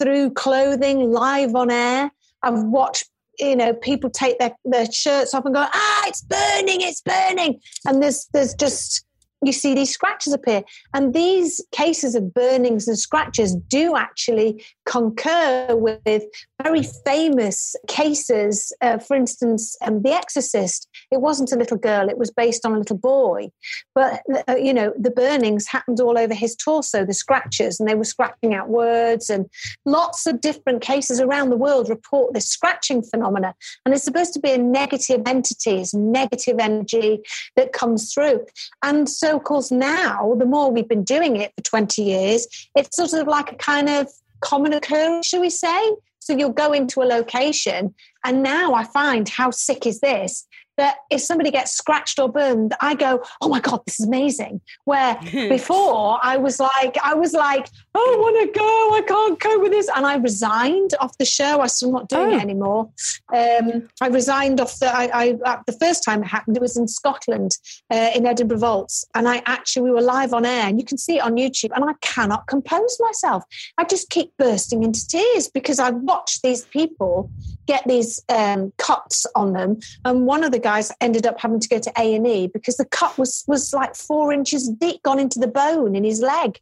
[0.00, 2.10] through clothing live on air.
[2.42, 3.04] I've watched,
[3.38, 7.60] you know, people take their, their shirts off and go, ah, it's burning, it's burning.
[7.86, 9.04] And there's, there's just,
[9.42, 10.62] you see these scratches appear.
[10.94, 16.24] And these cases of burnings and scratches do actually concur with
[16.62, 18.72] very famous cases.
[18.80, 22.72] Uh, for instance, um, The Exorcist, it wasn't a little girl, it was based on
[22.72, 23.50] a little boy.
[23.94, 27.94] But, uh, you know, the burnings happened all over his torso, the scratches, and they
[27.94, 29.30] were scratching out words.
[29.30, 29.46] And
[29.84, 33.54] lots of different cases around the world report this scratching phenomena.
[33.84, 37.20] And it's supposed to be a negative entity, it's negative energy
[37.56, 38.44] that comes through.
[38.82, 42.96] And so, of course, now the more we've been doing it for 20 years, it's
[42.96, 44.08] sort of like a kind of
[44.40, 45.92] common occurrence, shall we say?
[46.28, 50.46] So you'll go into a location, and now I find how sick is this
[50.78, 54.60] that if somebody gets scratched or burned, I go, oh my God, this is amazing.
[54.84, 58.64] Where before I was like, I was like, I want to go,
[58.94, 59.90] I can't cope with this.
[59.94, 61.60] And I resigned off the show.
[61.60, 62.36] I'm not doing Oh.
[62.36, 62.90] it anymore.
[63.34, 66.76] Um, I resigned off the, I, I, uh, the first time it happened, it was
[66.76, 67.56] in Scotland,
[67.92, 69.04] uh, in Edinburgh Vaults.
[69.14, 71.70] And I actually, we were live on air and you can see it on YouTube
[71.74, 73.44] and I cannot compose myself.
[73.76, 77.30] I just keep bursting into tears because I watched these people
[77.68, 79.78] get these um, cuts on them.
[80.04, 83.16] And one of the guys ended up having to go to A&E because the cut
[83.18, 86.58] was, was like four inches deep, gone into the bone in his leg.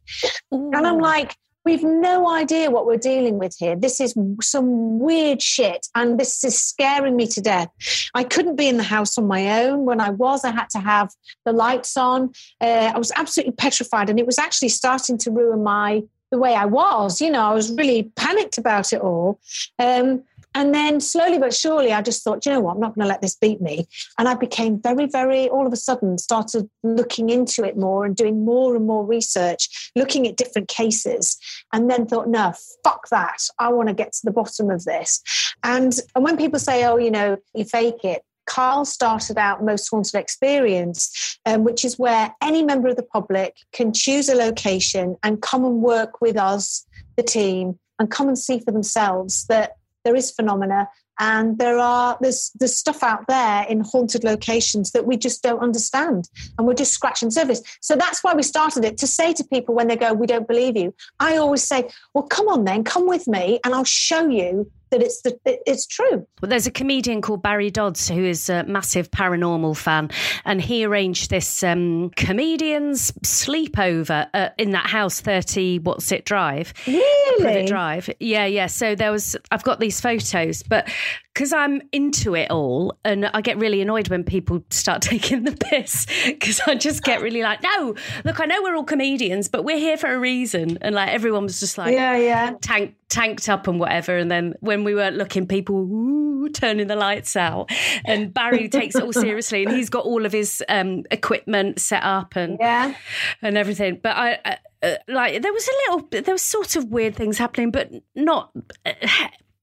[0.51, 3.75] And I'm like, we've no idea what we're dealing with here.
[3.75, 7.69] This is some weird shit, and this is scaring me to death.
[8.13, 9.85] I couldn't be in the house on my own.
[9.85, 11.09] When I was, I had to have
[11.45, 12.31] the lights on.
[12.61, 16.53] Uh, I was absolutely petrified, and it was actually starting to ruin my the way
[16.53, 17.21] I was.
[17.21, 19.39] You know, I was really panicked about it all.
[19.79, 20.23] Um,
[20.57, 23.09] and then slowly but surely, I just thought, you know what, I'm not going to
[23.09, 23.87] let this beat me.
[24.17, 28.15] And I became very, very, all of a sudden, started looking into it more and
[28.15, 31.37] doing more and more research, looking at different cases,
[31.71, 33.37] and then thought, no, fuck that.
[33.59, 35.21] I want to get to the bottom of this.
[35.61, 39.87] And, and when people say, oh, you know, you fake it, Karl started out Most
[39.89, 45.17] Haunted Experience, um, which is where any member of the public can choose a location
[45.21, 46.83] and come and work with us,
[47.15, 49.73] the team, and come and see for themselves that
[50.07, 50.87] there is phenomena
[51.19, 55.59] and there are there's there's stuff out there in haunted locations that we just don't
[55.59, 57.61] understand, and we're just scratching surface.
[57.81, 60.47] So that's why we started it to say to people when they go, "We don't
[60.47, 64.27] believe you." I always say, "Well, come on then, come with me, and I'll show
[64.27, 66.27] you that it's the, it's true.
[66.41, 70.09] Well, there's a comedian called Barry Dodds who is a massive paranormal fan,
[70.45, 76.73] and he arranged this um, comedians sleepover uh, in that house, thirty what's it drive?
[76.85, 77.41] Really?
[77.41, 78.09] Privet Drive.
[78.19, 78.67] Yeah, yeah.
[78.67, 79.35] So there was.
[79.51, 80.89] I've got these photos, but
[81.37, 85.51] because I'm into it all, and I get really annoyed when people start taking the
[85.55, 87.93] piss, because I just get really like, no,
[88.25, 91.43] look, I know we're all comedians, but we're here for a reason, and like everyone
[91.43, 92.55] was just like, Yeah, yeah.
[92.61, 94.17] tank, tanked up and whatever.
[94.17, 97.69] And then when we weren't looking, people ooh, turning the lights out.
[98.03, 102.01] And Barry takes it all seriously, and he's got all of his um, equipment set
[102.01, 102.95] up and Yeah.
[103.43, 103.99] and everything.
[104.01, 104.39] But I.
[104.43, 107.89] Uh, uh, like there was a little, there was sort of weird things happening, but
[108.13, 108.51] not
[108.85, 108.91] uh,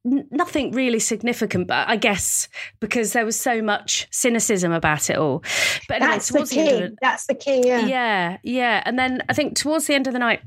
[0.05, 1.67] nothing really significant.
[1.67, 2.49] But I guess
[2.81, 5.43] because there was so much cynicism about it all.
[5.89, 6.89] But anyway, That's the towards the key.
[7.01, 7.63] That's the key.
[7.65, 7.87] Yeah.
[7.87, 8.83] yeah, yeah.
[8.85, 10.41] And then I think towards the end of the night,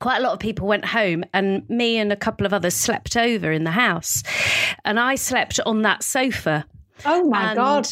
[0.00, 3.16] quite a lot of people went home, and me and a couple of others slept
[3.16, 4.22] over in the house.
[4.84, 6.66] And I slept on that sofa.
[7.04, 7.88] Oh my and, god.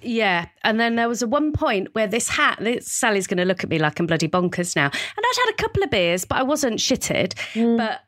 [0.00, 0.46] Yeah.
[0.64, 3.64] And then there was a one point where this hat, this, Sally's going to look
[3.64, 4.86] at me like I'm bloody bonkers now.
[4.86, 7.34] And I'd had a couple of beers, but I wasn't shitted.
[7.54, 7.76] Mm.
[7.76, 8.00] But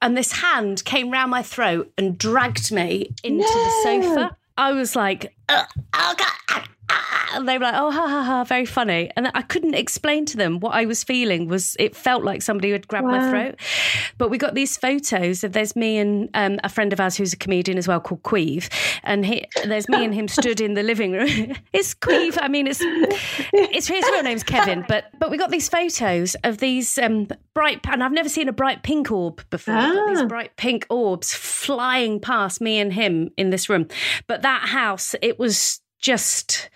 [0.00, 4.36] and this hand came round my throat and dragged me into the sofa.
[4.56, 6.68] I was like, oh God.
[6.90, 6.94] Ah,
[7.32, 9.10] ah," And they were like, oh, ha, ha, ha, very funny.
[9.16, 12.70] And I couldn't explain to them what I was feeling was it felt like somebody
[12.72, 13.56] had grabbed my throat.
[14.16, 17.32] But we got these photos of there's me and um, a friend of ours who's
[17.34, 18.70] a comedian as well called Queeve.
[19.04, 21.54] And he, there's me and him stood in the living room.
[21.72, 22.38] it's Queeve.
[22.40, 24.84] I mean, it's, it's his real name's Kevin.
[24.88, 28.52] But but we got these photos of these um, bright, and I've never seen a
[28.52, 29.74] bright pink orb before.
[29.74, 30.26] We've these Ah.
[30.26, 33.86] bright pink orbs flying past me and him in this room.
[34.26, 36.70] But that house, it was just,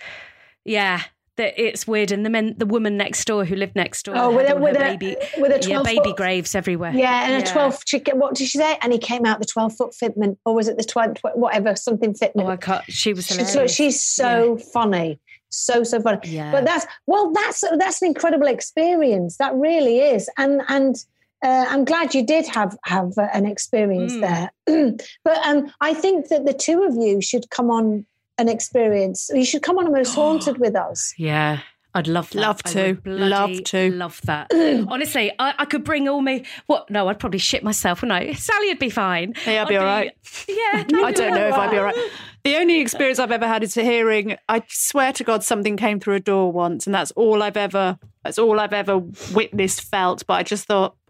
[0.64, 1.02] yeah.
[1.38, 4.36] That it's weird, and the men, the woman next door who lived next door, Oh,
[4.36, 6.16] with a with her a baby, with a yeah, twelve baby foot.
[6.18, 6.92] graves everywhere.
[6.94, 7.52] Yeah, and a Yeah.
[7.54, 7.80] twelve.
[7.86, 8.76] She, what did she say?
[8.82, 12.12] And he came out the twelve foot fitment, or was it the twelve whatever something
[12.12, 12.44] fitment?
[12.44, 12.84] Oh, I can't.
[12.92, 16.18] She was She- so she's so funny, so so funny.
[16.24, 16.52] yeah.
[16.52, 19.38] But that's well, that's that's an incredible experience.
[19.38, 20.96] That really is, and and.
[21.44, 24.20] Uh, I'm glad you did have have uh, an experience Mm.
[24.20, 28.06] there, but um, I think that the two of you should come on
[28.38, 29.30] an experience.
[29.32, 31.14] You should come on a most oh, haunted with us.
[31.16, 31.60] Yeah.
[31.94, 32.40] I'd love that.
[32.40, 32.92] Love I to.
[33.04, 33.90] would Love to.
[33.90, 34.50] Love that.
[34.88, 36.46] Honestly, I, I could bring all me.
[36.66, 36.88] What?
[36.88, 38.32] No, I'd probably shit myself, wouldn't I?
[38.32, 39.34] Sally would be fine.
[39.46, 40.10] Yeah, I'd be all right.
[40.48, 40.54] Yeah.
[41.04, 42.10] I don't know if I'd be all right.
[42.44, 44.36] The only experience I've ever had is hearing.
[44.48, 47.98] I swear to God, something came through a door once, and that's all I've ever.
[48.24, 48.98] That's all I've ever
[49.34, 50.26] witnessed, felt.
[50.26, 51.01] But I just thought, what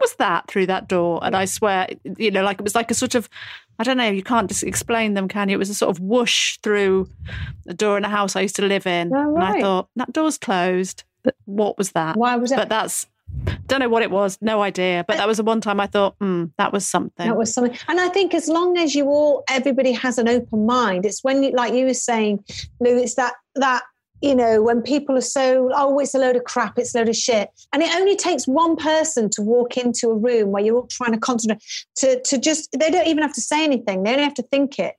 [0.00, 1.20] was that through that door?
[1.22, 3.28] And I swear, you know, like it was like a sort of.
[3.78, 4.10] I don't know.
[4.10, 5.54] You can't just explain them, can you?
[5.54, 7.08] It was a sort of whoosh through
[7.64, 10.12] the door in a house I used to live in, Oh, and I thought that
[10.12, 11.04] door's closed.
[11.46, 12.16] What was that?
[12.16, 12.56] Why was it?
[12.56, 13.06] But that's.
[13.68, 14.36] Don't know what it was.
[14.40, 15.04] No idea.
[15.06, 17.28] But that was the one time I thought, hmm, that was something.
[17.28, 17.78] That was something.
[17.88, 21.42] And I think as long as you all, everybody has an open mind, it's when,
[21.44, 22.44] you, like you were saying,
[22.80, 23.84] Lou, it's that, that,
[24.20, 27.08] you know, when people are so, oh, it's a load of crap, it's a load
[27.08, 27.48] of shit.
[27.72, 31.12] And it only takes one person to walk into a room where you're all trying
[31.12, 31.62] to concentrate,
[31.96, 34.78] to, to just, they don't even have to say anything, they only have to think
[34.78, 34.94] it.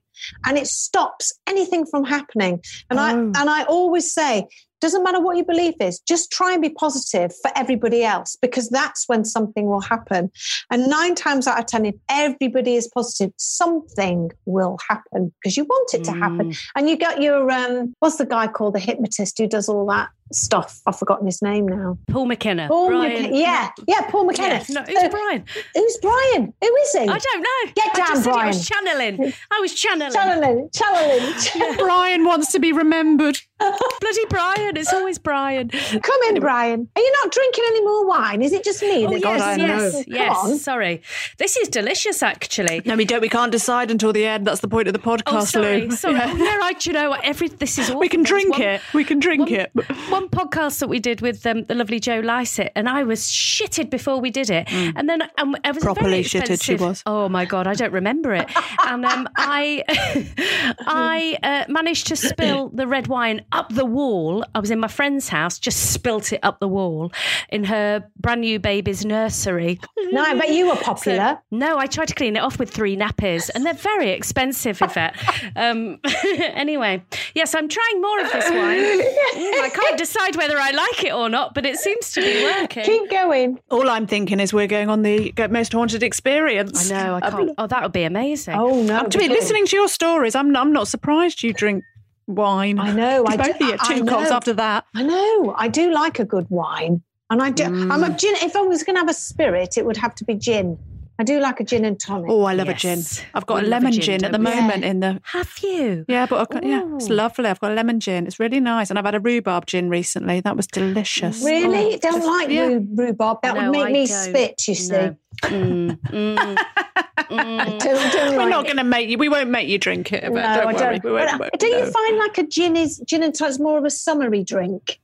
[0.45, 2.62] And it stops anything from happening.
[2.89, 3.31] And I Oh.
[3.36, 4.47] and I always say,
[4.82, 8.70] doesn't matter what your belief is, just try and be positive for everybody else because
[8.70, 10.32] that's when something will happen.
[10.70, 15.63] And nine times out of 10, if everybody is positive, something will happen because you
[15.65, 16.52] want it to happen.
[16.52, 16.63] Mm.
[16.76, 18.76] And you got your, um, what's the guy called?
[18.76, 20.82] The hypnotist who does all that stuff.
[20.88, 21.98] I've forgotten his name now.
[22.10, 22.67] Paul McKenna.
[22.67, 23.13] Paul Brian.
[23.24, 23.38] McKenna.
[23.38, 24.56] Yeah, yeah, Paul McKenna.
[24.56, 25.46] Yeah, no, So, who's uh, Brian?
[25.76, 26.54] who's Brian?
[26.62, 27.00] Who is he?
[27.00, 27.72] I don't know.
[27.76, 28.48] Get I down, just said it, I Brian.
[28.48, 29.34] was channeling.
[29.52, 30.13] I was channeling.
[30.13, 31.78] Channeling, channeling.
[31.78, 33.38] Brian wants to be remembered.
[34.02, 34.76] Bloody Brian.
[34.78, 35.70] It's always Brian.
[35.70, 36.88] Come in, Brian.
[36.96, 38.41] Are you not drinking any more wine?
[38.41, 39.06] Is it just me?
[39.06, 40.04] Oh, that- yes, I yes, know.
[40.04, 40.38] Come yes.
[40.38, 40.58] on.
[40.58, 41.02] Sorry.
[41.38, 42.82] This is delicious, actually.
[42.86, 43.22] No, we don't.
[43.22, 44.48] We can't decide until the end.
[44.48, 45.82] That's the point of the oh, podcast, Oh, sorry.
[45.88, 45.91] Lou.
[45.96, 46.15] Sorry.
[46.15, 46.32] Yeah.
[46.32, 46.86] Oh, no, right.
[46.86, 47.24] You know what?
[47.24, 47.91] Every this is.
[47.94, 48.32] We can awful.
[48.32, 48.82] There was drink one- it.
[48.94, 49.72] We can drink one- it.
[50.10, 53.89] One podcast that we did with um, the lovely Joe Lycett, and I was shitted
[53.89, 55.86] before we did it, and then um, I was Mm.
[55.86, 57.01] Properly shitted she was.
[57.05, 58.47] Oh my god, I don't remember it.
[58.86, 59.84] and um, I,
[60.79, 64.45] I uh, managed to spill the red wine up the wall.
[64.55, 67.12] I was in my friend's house, just spilt it up the wall
[67.49, 69.79] in her brand new baby's nursery.
[70.12, 71.39] No, I bet you were popular.
[71.51, 75.15] No, I tried to clean it off with three nappies, and they're very expensive, Yvette.
[75.55, 75.99] Um,
[76.39, 77.03] anyway,
[77.36, 78.77] yes, I'm trying more of this wine.
[78.79, 82.43] Mm, I can't decide whether I like it or not, but it seems to be
[82.43, 82.84] working.
[82.84, 83.60] Keep going.
[83.69, 86.91] All I'm thinking is we're going on the most haunted experience.
[86.91, 87.52] I know, I can't.
[87.58, 88.56] Oh, that would be amazing.
[88.56, 89.04] Oh no!
[89.08, 91.84] To be listening to your stories, I'm I'm not surprised you drink
[92.28, 92.80] wine.
[92.80, 93.26] I know.
[93.28, 94.12] I both do- of you two know.
[94.13, 94.86] coughs after that.
[94.95, 95.54] I know.
[95.58, 97.63] I do like a good wine, and I do.
[97.65, 98.17] I'm a Mm.
[98.19, 98.36] gin.
[98.41, 100.78] If I was going to have a spirit, it would have to be gin.
[101.21, 102.31] I do like a gin and tonic.
[102.31, 102.77] Oh, I love Yes.
[102.77, 103.25] a gin.
[103.36, 104.60] I've got We a love a lemon gin, gin, at the don't we?
[104.62, 106.03] moment in the Have you?
[106.07, 107.45] yeah, but I've got, yeah, it's lovely.
[107.45, 108.25] I've got a lemon gin.
[108.25, 110.39] It's really nice, and I've had a rhubarb gin recently.
[110.41, 111.43] That was delicious.
[111.45, 111.93] Really?
[111.93, 112.79] Oh, don't just- like yeah.
[112.95, 113.38] rhubarb.
[113.43, 114.29] That No, would make I me don't.
[114.29, 114.67] spit.
[114.67, 114.91] You see.
[114.93, 115.15] No.
[115.43, 116.38] Mm, mm,
[117.17, 117.79] mm.
[117.79, 119.17] Don't, don't We're like not going to make you.
[119.17, 120.23] We won't make you drink it.
[120.23, 120.75] But No, don't I worry.
[120.99, 121.03] don't.
[121.03, 123.77] We won't, But, won't- don't you find like a gin is gin and tonic's more
[123.77, 124.99] of a summery drink?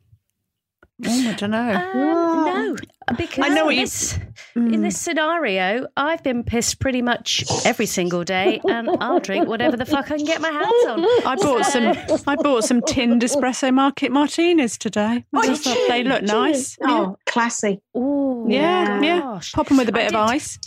[1.05, 1.73] Oh, I don't know.
[1.75, 2.75] Um, no,
[3.17, 4.17] because I know in you- this,
[4.55, 9.77] in this scenario, I've been pissed pretty much every single day, and I'll drink whatever
[9.77, 11.05] the fuck I can get my hands on.
[11.25, 12.23] I bought some.
[12.25, 15.23] I bought some tinned espresso market martinis today.
[15.35, 16.77] I just thought they look nice.
[16.81, 17.79] Oh, classy.
[17.93, 19.19] Oh, Yeah, yeah.
[19.19, 19.51] gosh.
[19.51, 20.59] Pop them with a bit I of did- ice.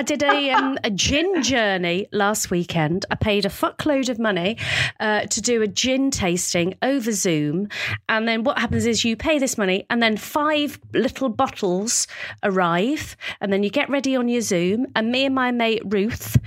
[0.00, 3.04] I did a um, a gin journey last weekend.
[3.10, 4.56] I paid a fuckload of money
[4.98, 7.68] uh, to do a gin tasting over Zoom,
[8.08, 12.06] and then what happens is you pay this money, and then five little bottles
[12.42, 14.86] arrive, and then you get ready on your Zoom.
[14.96, 16.38] And me and my mate Ruth,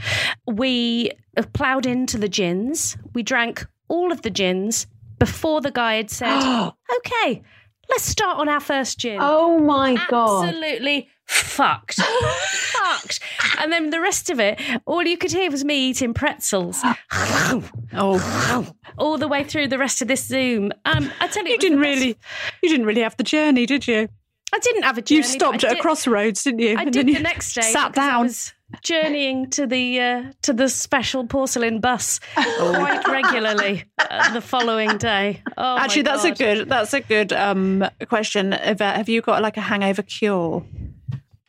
[0.47, 1.11] we
[1.53, 2.97] ploughed into the gins.
[3.13, 4.87] We drank all of the gins
[5.19, 6.39] before the guy had said,
[6.97, 7.43] "Okay,
[7.87, 10.45] let's start on our first gin." Oh my god!
[10.45, 11.95] absolutely fucked.
[12.01, 13.19] fucked.
[13.59, 16.81] And then the rest of it, all you could hear was me eating pretzels
[17.95, 20.71] Oh, all the way through the rest of this Zoom.
[20.86, 22.17] Um, I tell you, you didn't really.
[22.62, 24.09] You didn't really have the journey, did you?
[24.53, 25.17] I didn't have a journey.
[25.17, 26.77] You stopped at a crossroads, didn't you?
[26.77, 27.62] I And did then the you next day.
[27.62, 28.23] Sat down.
[28.23, 34.97] was journeying to the uh, to the special porcelain bus quite regularly uh, the following
[34.97, 35.41] day.
[35.57, 36.69] Oh, Actually, that's a good.
[36.69, 38.53] That's a good um, question.
[38.53, 38.97] Yvette.
[38.97, 40.63] Have you got like a hangover cure?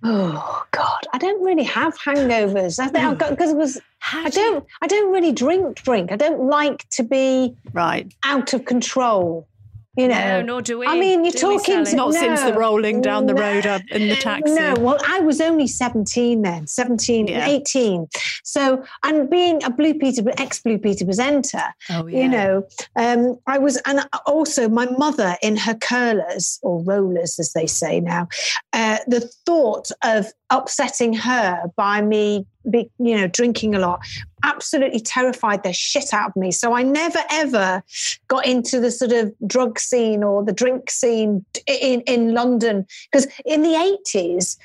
[0.07, 1.01] Oh god!
[1.15, 2.79] I don't really have hangovers.
[2.79, 3.81] I think I've got because it was.
[4.01, 4.67] How I do you- don't.
[4.83, 5.77] I don't really drink.
[5.83, 6.13] Drink.
[6.13, 8.13] I don't like to be Right.
[8.23, 9.49] out of control.
[9.97, 10.41] You know.
[10.41, 10.87] No, nor do we.
[10.87, 11.91] I mean, you're do talking Sally?
[11.91, 12.57] to- Not since the No.
[12.59, 13.43] rolling down the No.
[13.43, 14.53] road up in the taxi.
[14.55, 17.47] No, well, I was only 17 then, 17, Yeah.
[17.49, 18.09] 18.
[18.43, 22.65] So, and being a Blue Peter, ex Blue Peter presenter, Oh, you know,
[22.97, 28.01] um, I was, and also my mother in her curlers or rollers, as they say
[28.01, 28.27] now,
[28.73, 34.01] uh, the thought of upsetting her by me, be, you know, drinking a lot
[34.45, 36.53] absolutely terrified the shit out of me.
[36.53, 37.83] So I never ever
[38.29, 43.27] got into the sort of drug scene or the drink scene in, in London because
[43.45, 44.57] in the 80s,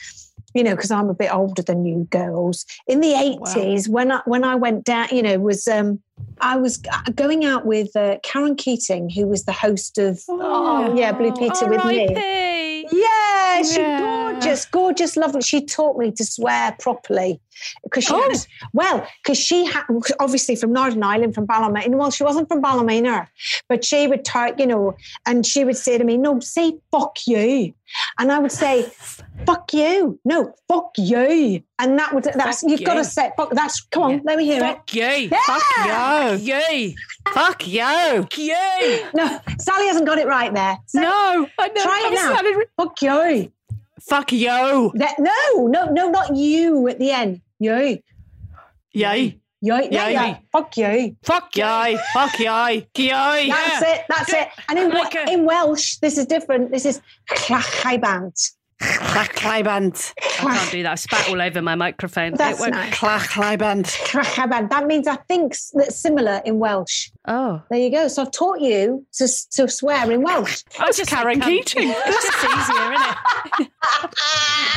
[0.53, 2.65] you know, because I'm a bit older than you girls.
[2.87, 5.99] In the eighties, when I when I went down, you know, was um,
[6.41, 6.77] I was
[7.13, 11.67] going out with uh, Caron Keating, who was the host of oh, yeah, Blue Peter
[11.67, 12.07] with me.
[12.07, 12.87] R.I.P..
[12.91, 14.18] Yeah, she Yeah.
[14.39, 15.41] Gorgeous, gorgeous, lovely.
[15.41, 17.39] She taught me to swear properly
[17.83, 18.21] because she Oh.
[18.29, 18.37] had,
[18.73, 19.83] well, because she had
[20.19, 21.95] obviously from Northern Ireland, from Ballymena.
[21.97, 23.27] Well, she wasn't from Ballymena,
[23.67, 27.17] but she would talk, you know, and she would say to me, "No, say fuck
[27.27, 27.73] you,"
[28.17, 28.85] and I would say,
[29.45, 33.51] "Fuck you," no, "fuck you," and that would that's Fuck you've got to say, "Fuck."
[33.51, 34.19] That's come on, Yeah.
[34.23, 34.67] let me hear it.
[34.67, 35.29] Fuck you.
[35.29, 36.53] Fuck you.
[36.53, 36.95] you.
[37.33, 37.81] Fuck you.
[38.21, 39.05] Fuck you.
[39.13, 40.77] No, Sally hasn't got it right there.
[40.87, 41.81] Say, No, I know.
[41.83, 42.35] Try it I'm now.
[42.37, 42.65] sorry.
[42.77, 43.51] Fuck you.
[44.01, 44.91] Fuck you.
[44.95, 47.41] That, no, no, no, not you at the end.
[47.59, 47.99] You.
[48.93, 49.39] Yay.
[49.61, 50.13] Yeah, yeah, Yay.
[50.13, 50.37] yeah.
[50.53, 51.15] Fuck you.
[51.21, 51.65] Fuck you.
[51.65, 51.99] Yay.
[52.13, 52.87] Fuck yay.
[52.95, 53.49] Yay.
[53.49, 54.05] That's it.
[54.07, 54.47] That's it.
[54.69, 56.71] And in, a- in Welsh, this is different.
[56.71, 58.51] This is clachaibant.
[58.81, 60.13] Clachlyband.
[60.17, 60.91] I can't do that.
[60.93, 62.33] I spat all over my microphone.
[62.35, 62.73] That's it won't.
[62.73, 62.93] nice.
[62.95, 63.85] Clachlyband.
[64.07, 64.69] Clachaibant.
[64.69, 67.09] That means I think s- that's similar in Welsh.
[67.27, 67.61] Oh.
[67.69, 68.07] There you go.
[68.07, 70.63] So I've taught you to, to swear in Welsh.
[70.79, 71.65] I That's just Caron say cunt.
[71.65, 71.89] Keating.
[71.93, 73.15] It's just easier, isn't
[73.59, 73.69] it?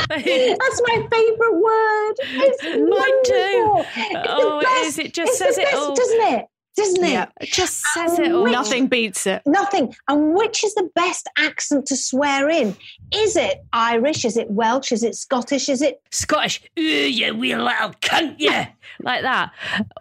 [0.59, 2.13] That's my favourite word.
[2.19, 3.69] It's Mine too.
[3.69, 3.85] wonderful.
[3.85, 4.85] Oh, it's the Oh, it best.
[4.87, 4.99] is.
[4.99, 5.95] It just It's the says it best, all.
[5.95, 6.45] doesn't it?
[6.75, 7.11] Doesn't it?
[7.11, 7.27] Yeah.
[7.39, 8.47] it just says it all.
[8.47, 9.43] Nothing beats it.
[9.45, 9.95] Nothing.
[10.07, 12.75] And which is the best accent to swear in?
[13.13, 14.25] Is it Irish?
[14.25, 14.91] Is it Welsh?
[14.91, 15.69] Is it Scottish?
[15.69, 16.61] Is it Scottish.
[16.79, 18.49] Ooh, you wee little cunt, you.
[19.01, 19.51] like that.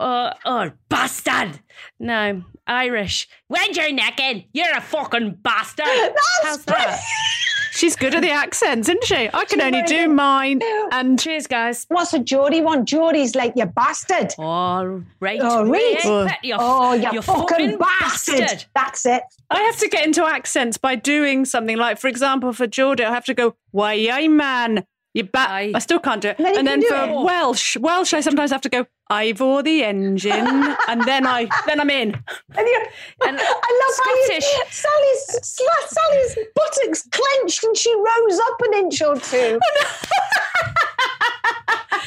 [0.01, 1.61] Or, or bastard.
[1.99, 2.43] No.
[2.67, 3.29] Irish.
[3.49, 5.87] When you're naked, you're a fucking bastard.
[6.43, 7.01] How's that?
[7.83, 9.29] She's good at the accents, isn't she?
[9.35, 10.61] I can only do mine.
[10.93, 11.85] And Cheers, guys.
[11.89, 12.87] What's a Geordie one?
[12.87, 14.33] Geordie's like, you bastard.
[14.39, 15.41] Oh, right.
[15.43, 15.69] Oh, right.
[15.69, 18.67] we you Oh, you you fucking, bastard.
[18.73, 19.25] That's it.
[19.51, 23.13] I have to get into accents by doing something like, for example, for Geordie, I
[23.13, 24.87] have to go, why, aye, man.
[25.15, 25.51] You bat.
[25.51, 25.73] Aye.
[25.75, 26.39] I still can't do it.
[26.39, 27.25] No, you and then for it.
[27.25, 31.91] Welsh, Welsh, I sometimes have to go, Ivor the engine, and then I, then I'm
[31.91, 32.15] in.
[32.57, 32.85] And you,
[33.27, 34.51] And I love how you, Scottish.
[34.71, 35.23] Sally's,
[35.89, 39.61] Sally's buttocks clenched and she rose up an inch or two.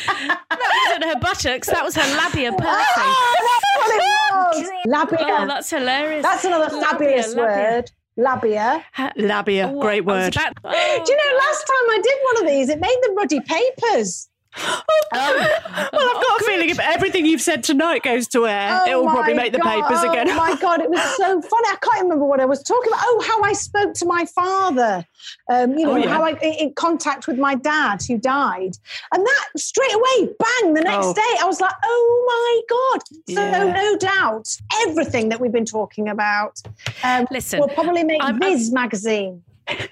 [0.08, 1.68] That wasn't her buttocks.
[1.68, 2.64] That was her labia pursing.
[2.68, 5.12] Oh, ah, that's what it was.
[5.12, 5.36] Labia.
[5.40, 6.24] Oh, that's hilarious.
[6.24, 7.44] That's another fabulous labia.
[7.44, 7.92] word.
[8.18, 8.84] Labia.
[9.18, 10.36] Labia, Oh, great word.
[10.36, 11.04] about- oh.
[11.06, 14.30] Do you know, last time I did one of these, it made the ruddy papers.
[14.58, 15.58] Oh,
[15.94, 18.96] Well, I've got a feeling if everything you've said tonight goes to air, Oh it
[18.96, 19.84] will probably make the God.
[19.84, 20.30] papers again.
[20.30, 21.68] Oh my god, it was so funny.
[21.68, 23.02] I can't remember what I was talking about.
[23.04, 25.06] Oh, how I spoke to my father.
[25.50, 26.10] Um, you know, Oh, yeah.
[26.10, 28.78] how I in contact with my dad who died,
[29.14, 30.74] and that straight away, bang!
[30.74, 31.14] The next Oh.
[31.14, 33.02] day, I was like, oh my god.
[33.36, 33.74] So Yeah.
[33.74, 34.48] no, doubt,
[34.88, 36.62] everything that we've been talking about
[37.04, 39.44] um, Listen, will probably make I'm- Viz magazine.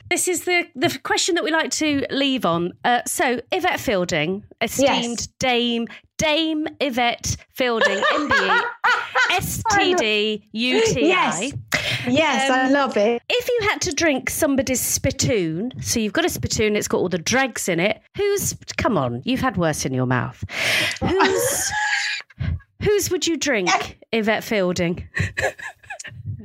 [0.10, 2.74] This is the, the question that we like to leave on.
[2.86, 5.28] Uh, so, Yvette Fielding, esteemed Yes.
[5.40, 5.88] Dame,
[6.20, 8.62] Dame Yvette Fielding, MBE,
[9.32, 11.08] STD, UTI.
[11.08, 11.54] Yes.
[12.08, 13.22] Yes, I Um, love it.
[13.30, 17.10] If you had to drink somebody's spittoon, so you've got a spittoon, it's got all
[17.10, 18.02] the dregs in it.
[18.16, 20.44] Who's, come on, you've had worse in your mouth.
[21.02, 21.72] Who's,
[22.82, 25.08] whose would you drink, Yvette Fielding?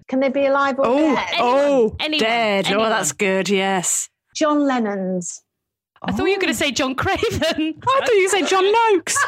[0.08, 1.28] Can they be alive or Oh, dead?
[1.38, 2.66] oh, anyone, dead.
[2.66, 2.86] anyone.
[2.86, 3.48] Oh, that's good.
[3.48, 4.08] Yes.
[4.34, 5.42] John Lennon's.
[6.00, 6.66] I thought you were going to oh.
[6.66, 7.20] say John Craven.
[7.42, 9.16] I thought you said John Noakes.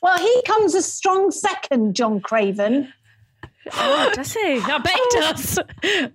[0.00, 2.92] Well, he comes a strong second, John Craven.
[3.74, 4.40] Oh, does he?
[4.64, 5.58] I bet he does.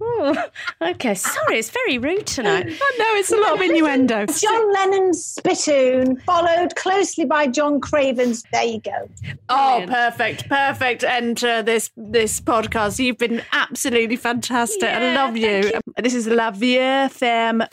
[0.01, 0.45] Oh,
[0.81, 2.65] okay, sorry, it's very rude tonight.
[2.81, 4.25] I know it's a lot of innuendo.
[4.39, 8.43] John Lennon's spittoon, followed closely by John Craven's.
[8.51, 9.09] There you go.
[9.49, 11.03] Oh, perfect, perfect.
[11.03, 12.99] Enter this this podcast.
[12.99, 14.89] You've been absolutely fantastic.
[14.89, 15.71] I love you.
[15.97, 17.63] This is La Vieille Ferme.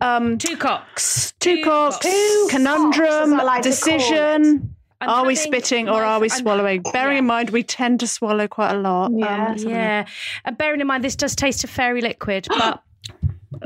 [0.00, 1.32] Um, Two cocks.
[1.40, 4.75] two cocks, Two conundrum, cocks, as I like to decision.
[5.00, 6.82] I'm are we spitting or are we I'm- swallowing?
[6.92, 9.06] Bearing in mind, we tend to swallow quite a lot.
[9.06, 9.46] Um, Yeah.
[9.48, 9.78] let's have a look.
[9.78, 10.06] Yeah,
[10.44, 12.82] and bearing in mind this does taste of fairy liquid, but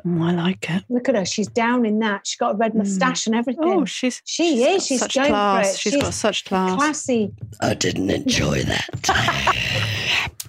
[0.06, 0.84] Oh, I like it.
[0.88, 1.24] Look at her.
[1.24, 2.24] She's down in that.
[2.26, 3.64] She's got a red moustache and everything.
[3.64, 4.86] Oh, she's she she's is.
[4.86, 5.66] She's such going class.
[5.66, 5.78] for it.
[5.80, 6.76] She's She's got such class.
[6.76, 7.32] Classy.
[7.60, 10.30] I didn't enjoy that.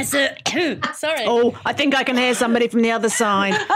[0.00, 0.36] as a
[0.94, 3.54] sorry, Oh, I think I can hear somebody from the other side.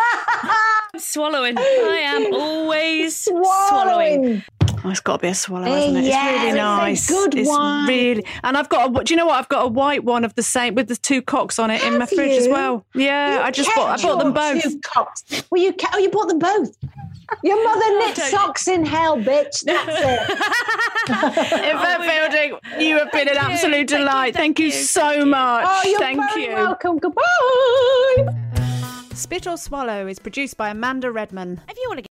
[0.94, 1.56] I'm swallowing.
[1.58, 3.42] I am always swallowing.
[3.68, 4.42] Swallowing.
[4.84, 6.00] Oh, it's got to be a swallow, isn't it?
[6.00, 7.08] It's yeah, really it's a nice.
[7.08, 7.86] good it's one.
[7.86, 9.00] really, and I've got.
[9.00, 9.38] A, do you know what?
[9.38, 11.92] I've got a white one of the same with the two cocks on it in
[11.94, 12.84] my Have fridge as well.
[12.94, 13.90] Yeah, You I just bought.
[13.90, 14.62] I kept bought them your both.
[14.64, 15.24] two cocks.
[15.50, 16.76] Well, you ca- oh, you bought them both.
[17.42, 19.62] Your mother knit socks in hell, bitch.
[19.64, 20.30] That's it.
[21.08, 24.34] Yvette oh, Fielding, you have been an Thank you, absolute thank you, delight.
[24.34, 25.26] thank Thank you you, so thank you.
[25.26, 25.66] much.
[25.68, 26.52] Oh, you're Thank very you.
[26.52, 26.98] welcome.
[26.98, 28.26] Goodbye.
[29.14, 31.60] Spit or Swallow is produced by Amanda Redman.
[31.68, 32.11] If you want to get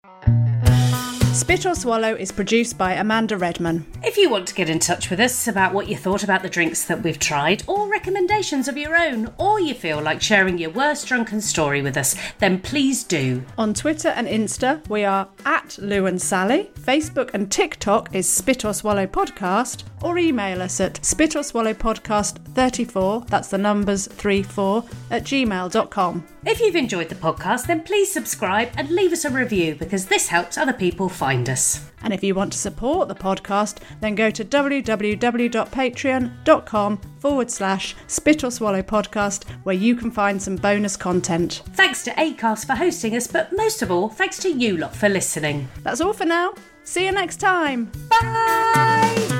[1.39, 3.87] Spit or Swallow is produced by Amanda Redman.
[4.03, 6.49] If you want to get in touch with us about what you thought about the
[6.49, 10.71] drinks that we've tried, or recommendations of your own, or you feel like sharing your
[10.71, 13.45] worst drunken story with us, then please do.
[13.57, 16.73] On Twitter and Insta, we are at Lou and Sally.
[16.75, 21.75] Facebook and TikTok is Spit or Swallow Podcast, or email us at spit or swallow
[21.75, 26.27] podcast 34, that's the numbers 34, at gmail.com.
[26.47, 30.29] If you've enjoyed the podcast, then please subscribe and leave us a review because this
[30.29, 31.85] helps other people find us.
[32.03, 38.45] And if you want to support the podcast, then go to www.patreon.com forward slash spit
[38.45, 41.61] or swallow podcast, where you can find some bonus content.
[41.75, 45.11] Thanks to ACAST for hosting us, but most of all, thanks to you lot for
[45.11, 45.69] listening.
[45.83, 46.55] That's all for now.
[46.85, 47.93] See you next time.
[48.09, 49.38] Bye!